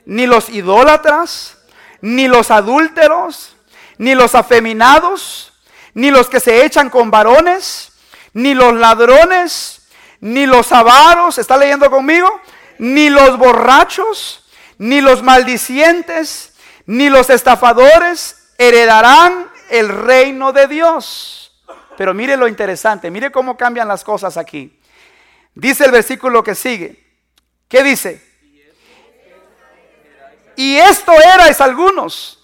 [0.06, 1.58] ni los idólatras,
[2.00, 3.53] ni los adúlteros,
[3.97, 5.53] ni los afeminados,
[5.93, 7.91] ni los que se echan con varones,
[8.34, 9.88] ni los ladrones,
[10.19, 12.41] ni los avaros, ¿está leyendo conmigo?
[12.79, 14.45] Ni los borrachos,
[14.77, 16.53] ni los maldicientes,
[16.86, 21.62] ni los estafadores heredarán el reino de Dios.
[21.97, 24.79] Pero mire lo interesante, mire cómo cambian las cosas aquí.
[25.53, 27.03] Dice el versículo que sigue.
[27.67, 28.21] ¿Qué dice?
[30.56, 32.42] Y esto erais algunos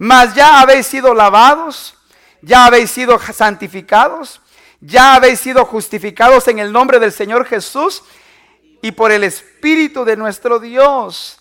[0.00, 1.94] mas ya habéis sido lavados,
[2.40, 4.40] ya habéis sido santificados,
[4.80, 8.02] ya habéis sido justificados en el nombre del Señor Jesús
[8.80, 11.38] y por el Espíritu de nuestro Dios.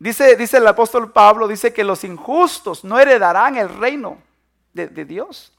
[0.00, 4.18] Dice, dice el apóstol Pablo, dice que los injustos no heredarán el reino
[4.72, 5.52] de, Dios.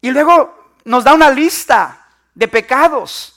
[0.00, 3.34] Y luego nos da una lista de pecados.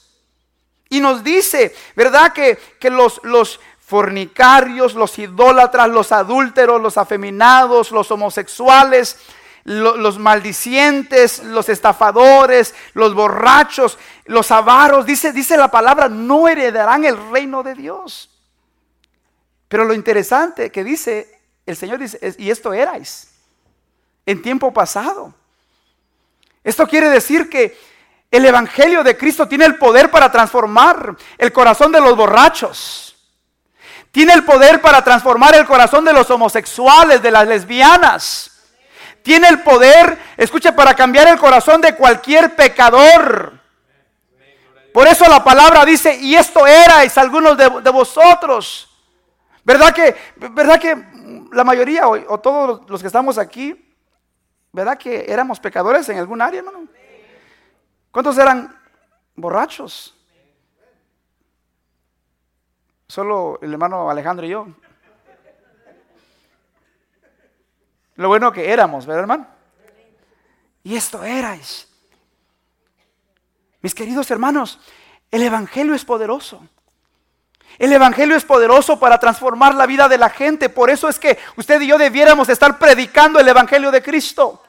[0.88, 2.32] Y nos dice, ¿verdad?
[2.32, 3.58] Que, que los, los,
[3.94, 9.20] fornicarios, los idólatras, los adúlteros, los afeminados, los homosexuales,
[9.62, 17.16] los maldicientes, los estafadores, los borrachos, los avaros, dice, dice la palabra, no heredarán el
[17.30, 18.30] reino de Dios.
[19.68, 23.28] Pero lo interesante que dice, el Señor dice, y esto erais
[24.26, 25.32] en tiempo pasado.
[26.64, 27.78] Esto quiere decir que
[28.28, 33.13] el Evangelio de Cristo tiene el poder para transformar el corazón de los borrachos
[34.14, 38.48] tiene el poder para transformar el corazón de los homosexuales, de las lesbianas.
[39.24, 43.58] Tiene el poder, escuche, para cambiar el corazón de cualquier pecador.
[44.92, 48.88] Por eso la palabra dice, y esto erais algunos de, vosotros.
[49.64, 50.94] ¿Verdad que, ¿Verdad que
[51.50, 53.96] la mayoría o, todos los que estamos aquí,
[54.70, 56.86] ¿verdad que éramos pecadores en algún área, hermano?
[58.12, 58.80] ¿Cuántos eran
[59.34, 60.13] borrachos?
[63.14, 64.66] Solo el hermano Alejandro y yo.
[68.16, 69.46] Lo bueno que éramos, ¿verdad, hermano?
[70.82, 71.86] Y esto erais.
[73.82, 74.80] Mis queridos hermanos,
[75.30, 76.66] el Evangelio es poderoso.
[77.78, 80.68] El Evangelio es poderoso para transformar la vida de la gente.
[80.68, 84.63] Por eso es que usted y yo debiéramos estar predicando el Evangelio de Cristo.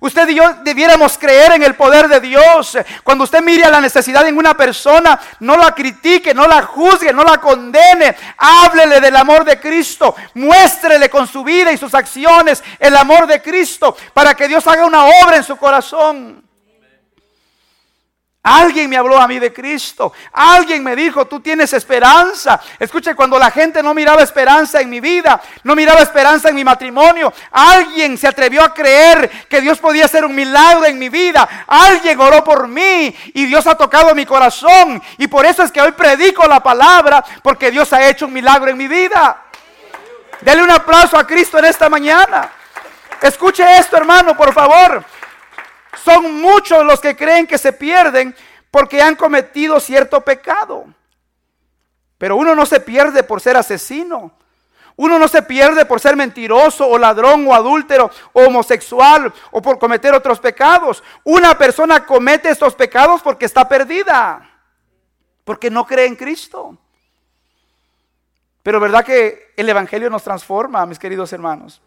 [0.00, 2.78] Usted y yo debiéramos creer en el poder de Dios.
[3.04, 7.12] Cuando usted mire a la necesidad en una persona, no la critique, no la juzgue,
[7.12, 8.16] no la condene.
[8.38, 10.16] Háblele del amor de Cristo.
[10.34, 14.86] Muéstrele con su vida y sus acciones el amor de Cristo para que Dios haga
[14.86, 16.49] una obra en su corazón.
[18.42, 20.14] Alguien me habló a mí de Cristo.
[20.32, 22.58] Alguien me dijo, tú tienes esperanza.
[22.78, 26.64] Escuche, cuando la gente no miraba esperanza en mi vida, no miraba esperanza en mi
[26.64, 31.66] matrimonio, alguien se atrevió a creer que Dios podía hacer un milagro en mi vida.
[31.66, 35.02] Alguien oró por mí y Dios ha tocado mi corazón.
[35.18, 38.70] Y por eso es que hoy predico la palabra, porque Dios ha hecho un milagro
[38.70, 39.42] en mi vida.
[40.40, 42.50] Dele un aplauso a Cristo en esta mañana.
[43.20, 45.04] Escuche esto, hermano, por favor.
[46.04, 48.34] Son muchos los que creen que se pierden
[48.70, 50.86] porque han cometido cierto pecado.
[52.18, 54.32] Pero uno no se pierde por ser asesino.
[54.96, 59.78] Uno no se pierde por ser mentiroso o ladrón o adúltero o homosexual o por
[59.78, 61.02] cometer otros pecados.
[61.24, 64.50] Una persona comete estos pecados porque está perdida,
[65.44, 66.76] porque no cree en Cristo.
[68.62, 71.80] Pero verdad que el Evangelio nos transforma, mis queridos hermanos.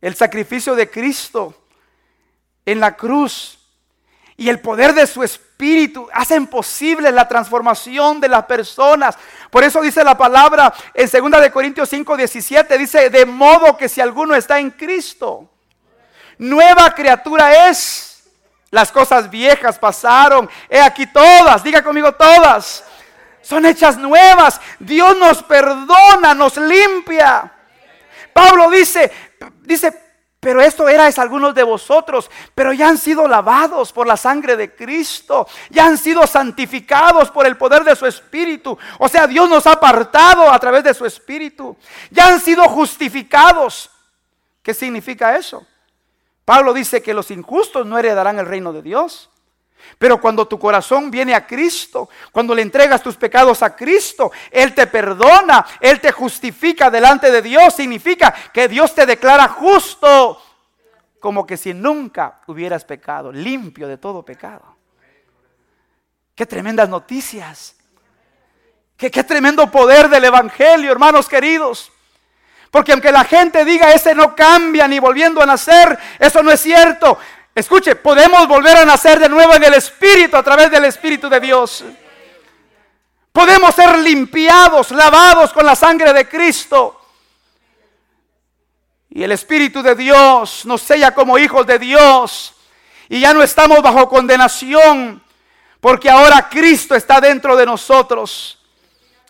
[0.00, 1.65] El sacrificio de Cristo
[2.66, 3.58] en la cruz
[4.36, 9.16] y el poder de su espíritu hacen posible la transformación de las personas.
[9.50, 13.88] Por eso dice la palabra en 2 de Corintios 5, 17, dice, de modo que
[13.88, 15.48] si alguno está en Cristo,
[16.38, 18.02] nueva criatura es.
[18.70, 22.84] Las cosas viejas pasaron, he aquí todas, diga conmigo todas,
[23.40, 24.60] son hechas nuevas.
[24.80, 27.52] Dios nos perdona, nos limpia.
[28.34, 29.10] Pablo dice,
[29.62, 30.05] dice,
[30.46, 34.76] pero esto erais algunos de vosotros, pero ya han sido lavados por la sangre de
[34.76, 38.78] Cristo, ya han sido santificados por el poder de su Espíritu.
[39.00, 41.76] O sea, Dios nos ha apartado a través de su Espíritu.
[42.12, 43.90] Ya han sido justificados.
[44.62, 45.66] ¿Qué significa eso?
[46.44, 49.28] Pablo dice que los injustos no heredarán el reino de Dios.
[49.98, 54.74] Pero cuando tu corazón viene a Cristo, cuando le entregas tus pecados a Cristo, Él
[54.74, 60.42] te perdona, Él te justifica delante de Dios, significa que Dios te declara justo,
[61.20, 64.76] como que si nunca hubieras pecado, limpio de todo pecado.
[66.34, 67.76] Qué tremendas noticias.
[68.96, 71.92] Qué, tremendo poder del Evangelio, hermanos queridos.
[72.70, 76.60] Porque aunque la gente diga, ese no cambia ni volviendo a nacer, eso no es
[76.60, 77.18] cierto.
[77.56, 81.40] Escuche, podemos volver a nacer de nuevo en el Espíritu a través del Espíritu de
[81.40, 81.82] Dios.
[83.32, 87.00] Podemos ser limpiados, lavados con la sangre de Cristo.
[89.08, 92.54] Y el Espíritu de Dios nos sella como hijos de Dios.
[93.08, 95.24] Y ya no estamos bajo condenación,
[95.80, 98.62] porque ahora Cristo está dentro de nosotros.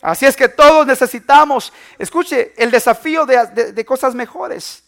[0.02, 4.82] Así es que todos necesitamos, escuche, el desafío de, de cosas mejores.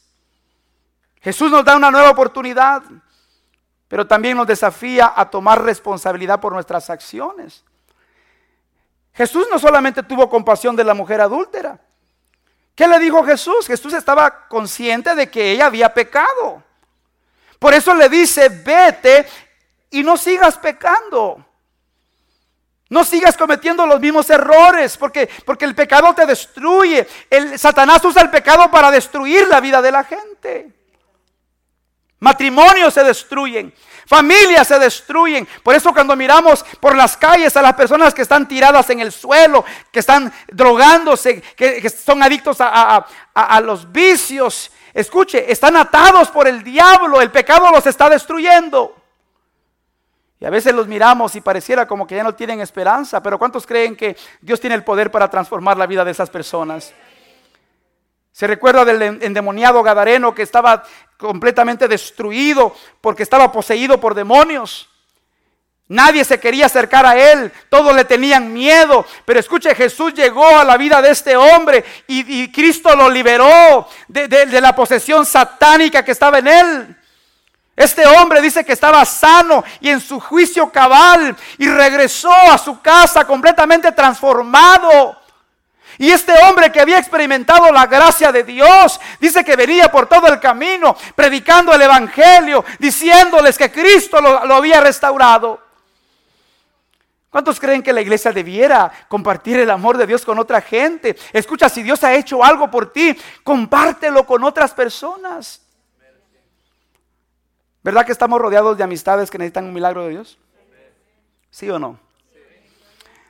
[1.20, 2.82] Jesús nos da una nueva oportunidad
[3.89, 7.64] pero también nos desafía a tomar responsabilidad por nuestras acciones.
[9.14, 11.80] Jesús no solamente tuvo compasión de la mujer adúltera.
[12.74, 13.66] ¿Qué le dijo Jesús?
[13.66, 16.62] Jesús estaba consciente de que ella había pecado.
[17.59, 19.26] Por eso le dice, vete
[19.91, 21.45] y no sigas pecando.
[22.91, 27.07] No sigas cometiendo los mismos errores, porque, porque el pecado te destruye.
[27.28, 30.77] El, Satanás usa el pecado para destruir la vida de la gente.
[32.20, 33.72] Matrimonios se destruyen,
[34.06, 35.46] familias se destruyen.
[35.62, 39.12] Por eso cuando miramos por las calles a las personas que están tiradas en el
[39.12, 46.48] suelo, que están drogándose, que, son adictos a, a los vicios, escuche, están atados por
[46.48, 48.96] el diablo, el pecado los está destruyendo.
[50.40, 53.66] Y a veces los miramos y pareciera como que ya no tienen esperanza, pero ¿cuántos
[53.66, 56.92] creen que Dios tiene el poder para transformar la vida de esas personas?
[58.39, 60.84] Se recuerda del endemoniado Gadareno que estaba
[61.16, 64.89] completamente destruido porque estaba poseído por demonios.
[65.89, 69.05] Nadie se quería acercar a él, todos le tenían miedo.
[69.24, 74.28] Pero escuche, Jesús llegó a la vida de este hombre y, Cristo lo liberó de,
[74.28, 76.97] de la posesión satánica que estaba en él.
[77.74, 82.80] Este hombre dice que estaba sano y en su juicio cabal y regresó a su
[82.80, 85.17] casa completamente transformado.
[85.99, 90.28] Y este hombre que había experimentado la gracia de Dios, dice que venía por todo
[90.28, 95.61] el camino predicando el Evangelio, diciéndoles que Cristo lo, había restaurado.
[97.30, 101.16] ¿Cuántos creen que la iglesia debiera compartir el amor de Dios con otra gente?
[101.32, 105.61] Escucha, si Dios ha hecho algo por ti, compártelo con otras personas.
[107.82, 110.38] ¿Verdad que estamos rodeados de amistades que necesitan un milagro de Dios?
[111.51, 111.99] ¿Sí o no?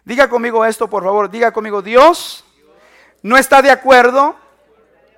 [0.05, 1.31] Diga conmigo esto, por favor.
[1.31, 2.45] Diga conmigo, Dios
[3.23, 4.37] no está de acuerdo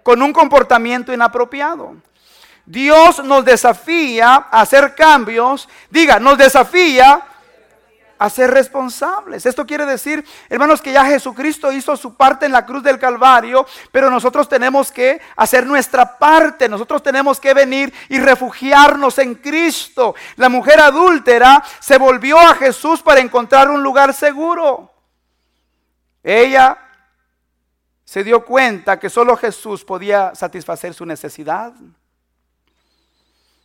[0.03, 1.97] con un comportamiento inapropiado.
[2.67, 5.69] Dios nos desafía a hacer cambios.
[5.91, 7.27] Diga, nos desafía
[8.21, 9.47] a ser responsables.
[9.47, 13.67] Esto quiere decir, hermanos, que ya Jesucristo hizo su parte en la cruz del Calvario,
[13.91, 16.69] pero nosotros tenemos que hacer nuestra parte.
[16.69, 20.15] Nosotros tenemos que venir y refugiarnos en Cristo.
[20.37, 24.93] La mujer adúltera se volvió a Jesús para encontrar un lugar seguro.
[26.23, 26.77] Ella
[28.11, 31.73] se dio cuenta que solo Jesús podía satisfacer su necesidad.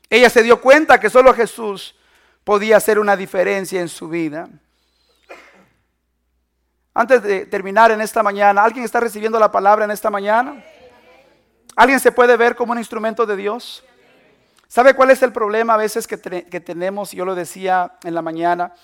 [0.07, 1.95] Ella se dio cuenta que solo Jesús
[2.43, 4.47] podía hacer una diferencia en su vida.
[6.93, 10.63] Antes de terminar en esta mañana, ¿alguien está recibiendo la palabra en esta mañana?
[11.75, 13.83] ¿Alguien se puede ver como un instrumento de Dios?
[14.67, 17.13] ¿Sabe cuál es el problema a veces que, que tenemos?
[17.13, 18.75] Yo lo decía en la mañana.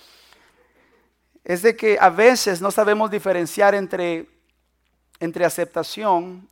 [1.44, 4.41] Es de que a veces no sabemos diferenciar entre
[5.22, 6.48] entre aceptación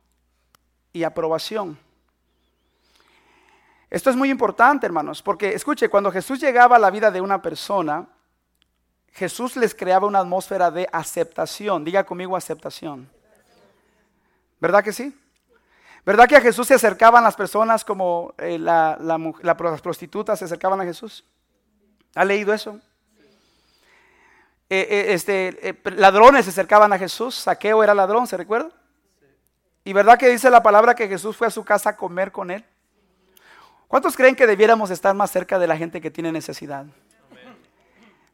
[0.93, 1.77] y aprobación.
[3.89, 7.41] Esto es muy importante, hermanos, porque escuche, cuando Jesús llegaba a la vida de una
[7.41, 8.07] persona,
[9.11, 11.83] Jesús les creaba una atmósfera de aceptación.
[11.83, 13.09] Diga conmigo aceptación.
[14.61, 15.19] ¿Verdad que sí?
[16.05, 20.85] ¿Verdad que a Jesús se acercaban las personas como eh, las prostitutas se acercaban a
[20.85, 21.25] Jesús?
[22.15, 22.79] ¿Ha leído eso?
[24.73, 28.71] Eh, eh, este, eh, ladrones se acercaban a Jesús, Saqueo era ladrón, ¿se recuerda?
[29.83, 32.51] ¿Y verdad que dice la palabra que Jesús fue a su casa a comer con
[32.51, 32.63] él?
[33.89, 36.85] ¿Cuántos creen que debiéramos estar más cerca de la gente que tiene necesidad?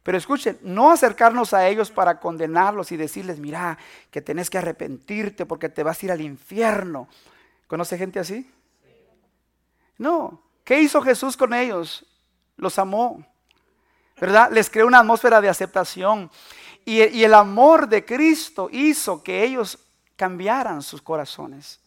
[0.03, 3.79] Pero escuchen, no acercarnos a ellos para condenarlos y decirles, mira,
[4.11, 7.09] que tenés que arrepentirte porque te vas a ir al infierno.
[7.65, 8.47] ¿Conoce gente así?
[9.97, 10.39] No.
[10.63, 12.05] ¿Qué hizo Jesús con ellos?
[12.57, 13.25] Los amó.
[14.19, 14.49] ¿Verdad?
[14.51, 16.29] Les creó una atmósfera de aceptación.
[16.85, 19.77] Y, el amor de Cristo hizo que ellos
[20.15, 21.79] cambiaran sus corazones.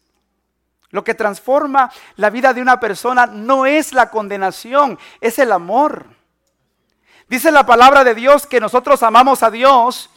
[0.91, 6.07] Lo que transforma la vida de una persona no es la condenación, es el amor.
[7.28, 10.11] Dice la palabra de Dios que nosotros amamos a Dios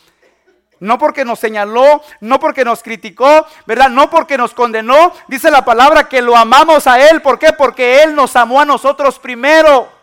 [0.84, 3.88] no porque nos señaló, no porque nos criticó, ¿verdad?
[3.88, 5.14] No porque nos condenó.
[5.30, 7.22] Dice la palabra que lo amamos a Él.
[7.22, 7.54] ¿Por qué?
[7.54, 10.03] Porque Él nos amó a nosotros primero.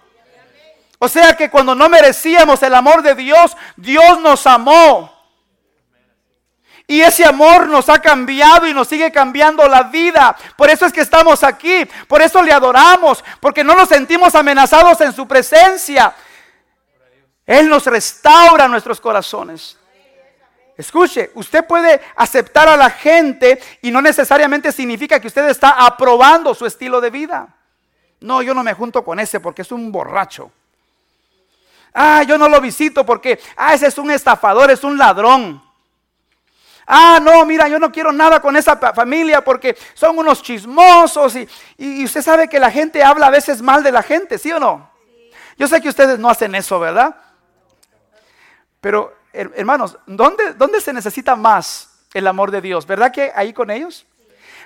[1.02, 5.10] O sea que cuando no merecíamos el amor de Dios, Dios nos amó.
[6.86, 10.36] Y ese amor nos ha cambiado y nos sigue cambiando la vida.
[10.56, 11.88] Por eso es que estamos aquí.
[12.06, 13.24] Por eso le adoramos.
[13.40, 16.14] Porque no nos sentimos amenazados en su presencia.
[17.46, 19.78] Él nos restaura nuestros corazones.
[20.76, 26.54] Escuche, usted puede aceptar a la gente y no necesariamente significa que usted está aprobando
[26.54, 27.56] su estilo de vida.
[28.20, 30.52] No, yo no me junto con ese porque es un borracho.
[31.92, 35.62] Ah, yo no lo visito porque, ah, ese es un estafador, es un ladrón.
[36.86, 41.48] Ah, no, mira, yo no quiero nada con esa familia porque son unos chismosos y,
[41.78, 44.58] y, usted sabe que la gente habla a veces mal de la gente, ¿sí o
[44.58, 44.90] no?
[45.56, 47.14] Yo sé que ustedes no hacen eso, ¿verdad?
[48.80, 52.86] Pero, hermanos, ¿dónde, ¿dónde se necesita más el amor de Dios?
[52.86, 54.06] ¿Verdad que ahí con ellos?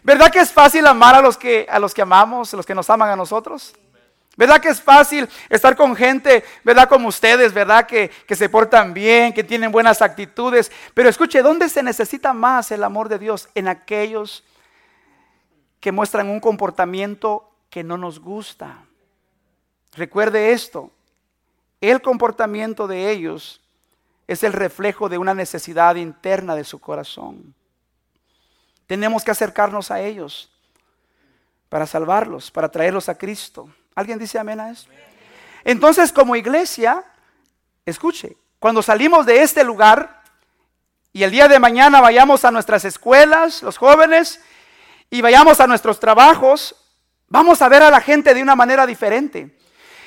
[0.03, 2.75] ¿Verdad que es fácil amar a los que, a los que amamos, a los que
[2.75, 3.75] nos aman a nosotros?
[4.37, 8.93] ¿Verdad que es fácil estar con gente, verdad, como ustedes, verdad, que, que, se portan
[8.93, 10.73] bien, que tienen buenas actitudes?
[10.93, 13.49] Pero escuche, ¿dónde se necesita más el amor de Dios?
[13.55, 14.45] En aquellos
[15.81, 18.85] que muestran un comportamiento que no nos gusta.
[19.93, 20.91] Recuerde esto,
[21.81, 23.61] el comportamiento de ellos
[24.27, 27.55] es el reflejo de una necesidad interna de su corazón.
[28.87, 30.51] Tenemos que acercarnos a ellos
[31.69, 33.69] para salvarlos, para traerlos a Cristo.
[33.95, 34.89] ¿Alguien dice amén a eso?
[35.65, 37.05] Entonces, como iglesia,
[37.87, 40.23] escuche, cuando salimos de este lugar
[41.13, 44.41] y el día de mañana vayamos a nuestras escuelas, los jóvenes,
[45.11, 46.75] y vayamos a nuestros trabajos,
[47.29, 49.57] vamos a ver a la gente de una manera diferente.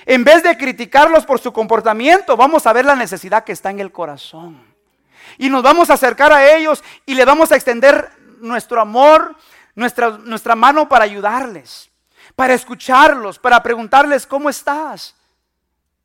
[0.05, 3.79] En vez de criticarlos por su comportamiento, vamos a ver la necesidad que está en
[3.79, 4.61] el corazón.
[5.37, 9.35] Y nos vamos a acercar a ellos y le vamos a extender nuestro amor,
[9.75, 11.89] nuestra, nuestra mano para ayudarles
[12.37, 15.15] para escucharlos, para preguntarles cómo estás.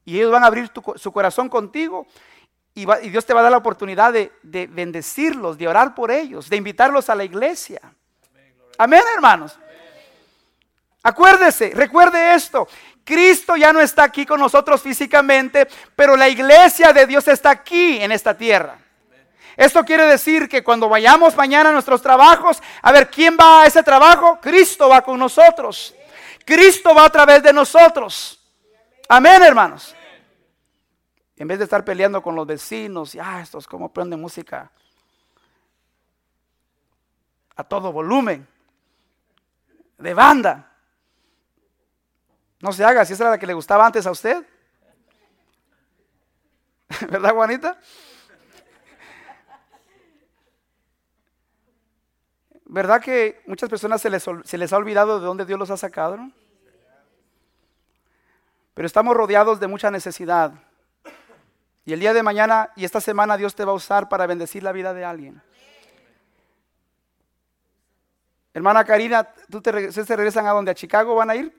[0.03, 2.07] Y ellos van a abrir su corazón contigo
[2.75, 6.49] y, Dios te va a dar la oportunidad de, de, bendecirlos, de orar por ellos,
[6.49, 7.83] de invitarlos a la iglesia.
[8.79, 9.59] Amén, hermanos.
[11.03, 12.67] Acuérdese, recuerde esto.
[13.05, 18.03] Cristo ya no está aquí con nosotros físicamente, pero la iglesia de Dios está aquí
[18.03, 18.79] en esta tierra.
[19.55, 23.67] Esto quiere decir que cuando vayamos mañana a nuestros trabajos, a ver, ¿quién va a
[23.67, 24.39] ese trabajo?
[24.41, 25.95] Cristo va con nosotros.
[26.45, 28.39] Cristo va a través de nosotros.
[29.09, 29.95] Amén, hermanos.
[31.37, 34.71] En vez de estar peleando con los vecinos, y ah, estos como prenden música
[37.57, 38.47] a todo volumen,
[39.99, 40.73] de banda.
[42.61, 44.47] No se haga, si esa era la que le gustaba antes a usted.
[47.11, 47.79] ¿Verdad, Juanita?
[52.73, 55.77] ¿Verdad que muchas personas se les, se les, ha olvidado de dónde Dios los ha
[55.77, 56.19] sacado?
[58.73, 60.55] Pero estamos rodeados de mucha necesidad.
[61.85, 64.63] Y el día de mañana y esta semana Dios te va a usar para bendecir
[64.63, 65.43] la vida de alguien.
[68.55, 70.71] Hermana Karina, ¿tú te, ¿ustedes se regresan a dónde?
[70.71, 71.55] ¿A Chicago van a ir?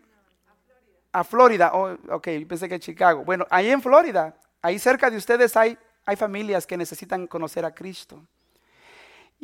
[1.11, 1.73] A Florida.
[1.75, 3.23] Oh, ok, pensé que a Chicago.
[3.23, 7.71] Bueno, ahí en Florida, ahí cerca de ustedes hay, hay familias que necesitan conocer a
[7.75, 8.19] Cristo.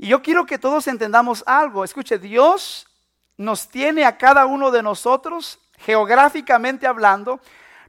[0.02, 1.84] Y yo quiero que todos entendamos algo.
[1.84, 2.88] Escuche, Dios
[3.36, 7.42] nos tiene a cada uno de nosotros, geográficamente hablando,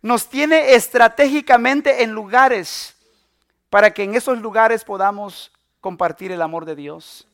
[0.02, 2.96] nos tiene estratégicamente en lugares
[3.68, 7.28] para que en esos lugares podamos compartir el amor de Dios.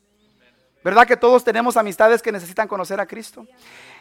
[0.85, 3.47] ¿Verdad que todos tenemos amistades que necesitan conocer a Cristo?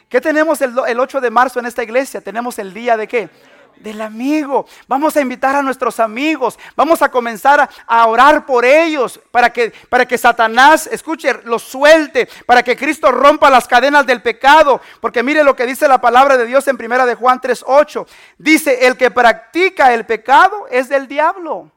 [0.09, 2.19] ¿Qué tenemos el, el 8 de marzo en esta iglesia?
[2.19, 3.29] Tenemos el día de qué?
[3.77, 4.65] Del amigo.
[4.87, 6.57] Vamos a invitar a nuestros amigos.
[6.75, 12.27] Vamos a comenzar a, orar por ellos para que, para que Satanás, escuche, los suelte,
[12.45, 14.81] para que Cristo rompa las cadenas del pecado.
[15.01, 18.07] Porque mire lo que dice la palabra de Dios en primera de Juan 3:8.
[18.37, 21.71] Dice, "El que practica el pecado es del diablo."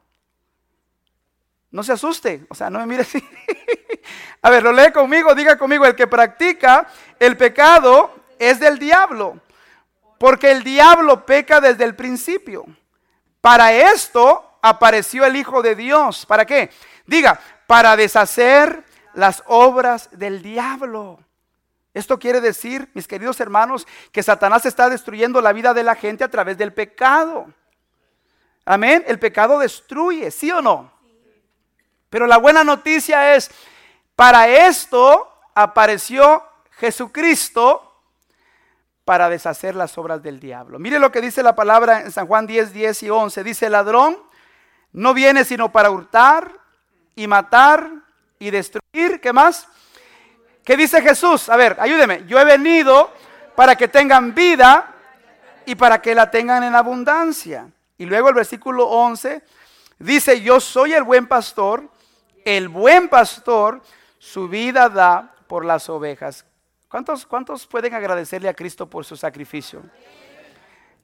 [1.71, 3.23] No se asuste, o sea, no me mire así.
[4.41, 6.87] a ver, lo lee conmigo, diga conmigo, el que practica
[7.19, 9.39] el pecado es del diablo.
[10.19, 12.65] Porque el diablo peca desde el principio.
[13.41, 16.25] Para esto apareció el Hijo de Dios.
[16.25, 16.69] ¿Para qué?
[17.05, 21.19] Diga, para deshacer las obras del diablo.
[21.93, 26.23] Esto quiere decir, mis queridos hermanos, que Satanás está destruyendo la vida de la gente
[26.23, 27.47] a través del pecado.
[28.65, 29.03] Amén.
[29.07, 30.91] El pecado destruye, ¿sí o no?
[32.09, 33.49] Pero la buena noticia es,
[34.15, 37.88] para esto apareció Jesucristo
[39.09, 40.77] para deshacer las obras del diablo.
[40.77, 43.43] Mire lo que dice la palabra en San Juan 10, 10 y 11.
[43.43, 44.15] Dice, el ladrón
[44.91, 46.51] no viene sino para hurtar
[47.15, 47.89] y matar
[48.37, 49.19] y destruir.
[49.19, 49.67] ¿Qué más?
[50.63, 51.49] ¿Qué dice Jesús?
[51.49, 52.23] A ver, ayúdeme.
[52.27, 53.11] Yo he venido
[53.55, 54.93] para que tengan vida
[55.65, 57.67] y para que la tengan en abundancia.
[57.97, 59.41] Y luego el versículo 11
[59.97, 61.89] dice, yo soy el buen pastor,
[62.45, 63.81] el buen pastor
[64.19, 66.45] su vida da por las ovejas.
[66.89, 69.83] ¿Cuántos, ¿Cuántos pueden agradecerle a Cristo por su sacrificio?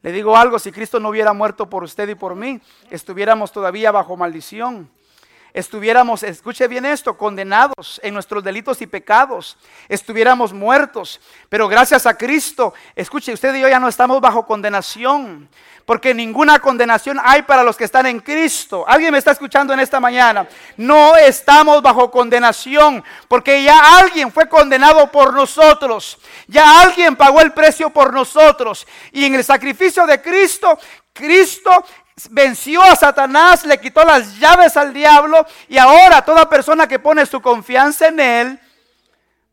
[0.02, 2.60] Le digo algo, si Cristo no hubiera muerto por usted y por mí,
[2.90, 4.90] estuviéramos todavía bajo maldición
[5.56, 11.22] estuviéramos, escuche bien esto, condenados en nuestros delitos y pecados, estuviéramos muertos.
[11.48, 15.48] Pero gracias a Cristo, escuche, usted y yo ya no estamos bajo condenación,
[15.86, 18.84] porque ninguna condenación hay para los que están en Cristo.
[18.86, 20.46] ¿Alguien me está escuchando en esta mañana?
[20.76, 27.54] No estamos bajo condenación, porque ya alguien fue condenado por nosotros, ya alguien pagó el
[27.54, 28.86] precio por nosotros.
[29.14, 30.78] Y en el sacrificio de Cristo,
[31.14, 31.86] Cristo
[32.30, 37.26] venció a Satanás, le quitó las llaves al diablo y ahora toda persona que pone
[37.26, 38.60] su confianza en Él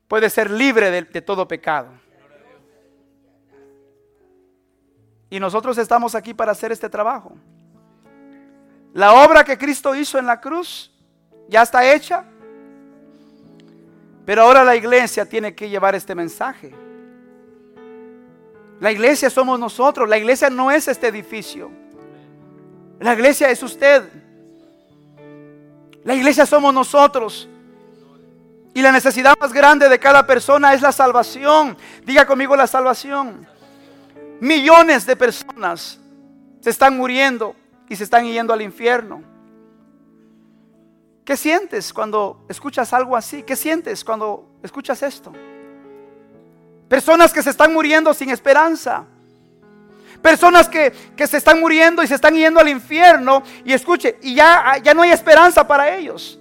[0.06, 1.88] puede ser libre de, todo pecado.
[5.28, 7.32] Y nosotros estamos aquí para hacer este trabajo.
[8.92, 10.92] La obra que Cristo hizo en la cruz
[11.48, 12.24] ya está hecha.
[14.26, 16.74] Pero ahora la iglesia tiene que llevar este mensaje.
[18.78, 20.08] La iglesia somos nosotros.
[20.08, 21.81] La iglesia no es este edificio.
[23.02, 24.08] La iglesia es usted.
[26.04, 27.48] La iglesia somos nosotros.
[28.74, 31.76] Y la necesidad más grande de cada persona es la salvación.
[32.04, 33.46] Diga conmigo la salvación.
[34.40, 35.98] Millones de personas
[36.60, 37.56] se están muriendo
[37.88, 39.22] y se están yendo al infierno.
[41.24, 43.42] ¿Qué sientes cuando escuchas algo así?
[43.42, 45.32] ¿Qué sientes cuando escuchas esto?
[46.88, 49.06] Personas que se están muriendo sin esperanza.
[50.22, 50.92] Personas que,
[51.26, 53.42] se están muriendo y se están yendo al infierno.
[53.64, 56.38] Y escuche, y ya, ya no hay esperanza para ellos.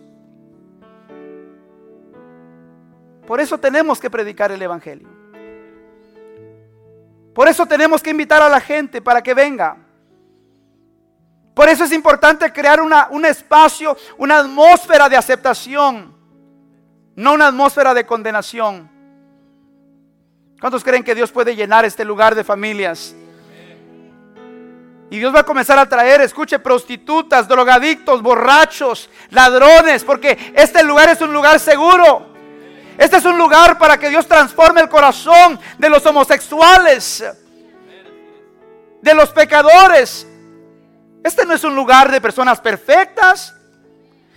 [3.26, 5.10] Por eso tenemos que predicar el Evangelio.
[7.34, 9.78] Por eso tenemos que invitar a la gente para que venga.
[11.56, 16.16] Por eso es importante crear una, un espacio, una atmósfera de aceptación,
[17.16, 18.90] no una atmósfera de condenación.
[20.60, 23.16] ¿Cuántos creen que Dios puede llenar este lugar de familias?
[25.12, 31.10] Y Dios va a comenzar a traer, escuche, prostitutas, drogadictos, borrachos, ladrones, porque este lugar
[31.10, 32.28] es un lugar seguro.
[32.98, 37.26] Este es un lugar para que Dios transforme el corazón de los homosexuales,
[39.02, 40.26] de los pecadores.
[41.26, 43.54] Este no es un lugar de personas perfectas.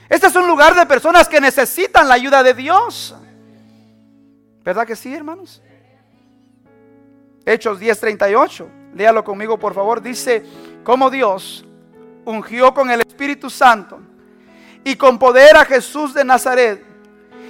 [0.09, 3.15] Este es un lugar de personas que necesitan la ayuda de Dios.
[4.65, 5.63] ¿Verdad que sí, hermanos?
[7.47, 8.84] Hechos 10:38.
[8.95, 10.01] Léalo conmigo, por favor.
[10.01, 10.45] Dice,
[10.83, 11.65] como Dios
[12.25, 14.01] ungió con el Espíritu Santo
[14.85, 16.85] y con poder a Jesús de Nazaret.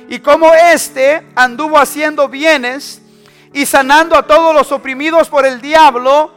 [0.08, 3.00] Y como éste anduvo haciendo bienes
[3.52, 6.32] y sanando a todos los oprimidos por el diablo.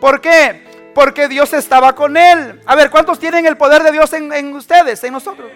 [0.00, 0.92] ¿Por qué?
[0.94, 2.60] Porque Dios estaba con él.
[2.66, 5.50] A ver, ¿cuántos tienen el poder de Dios en, en ustedes, en nosotros?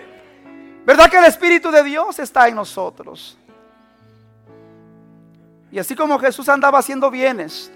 [0.84, 3.38] ¿Verdad que el Espíritu de Dios está en nosotros?
[5.70, 7.70] Y así como Jesús andaba haciendo bienes,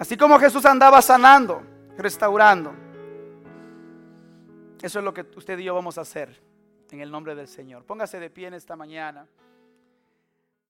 [0.00, 1.62] Así como Jesús andaba sanando,
[1.98, 2.72] restaurando.
[4.80, 6.40] Eso es lo que usted y yo vamos a hacer
[6.90, 7.84] en el nombre del Señor.
[7.84, 9.26] Póngase de pie en esta mañana.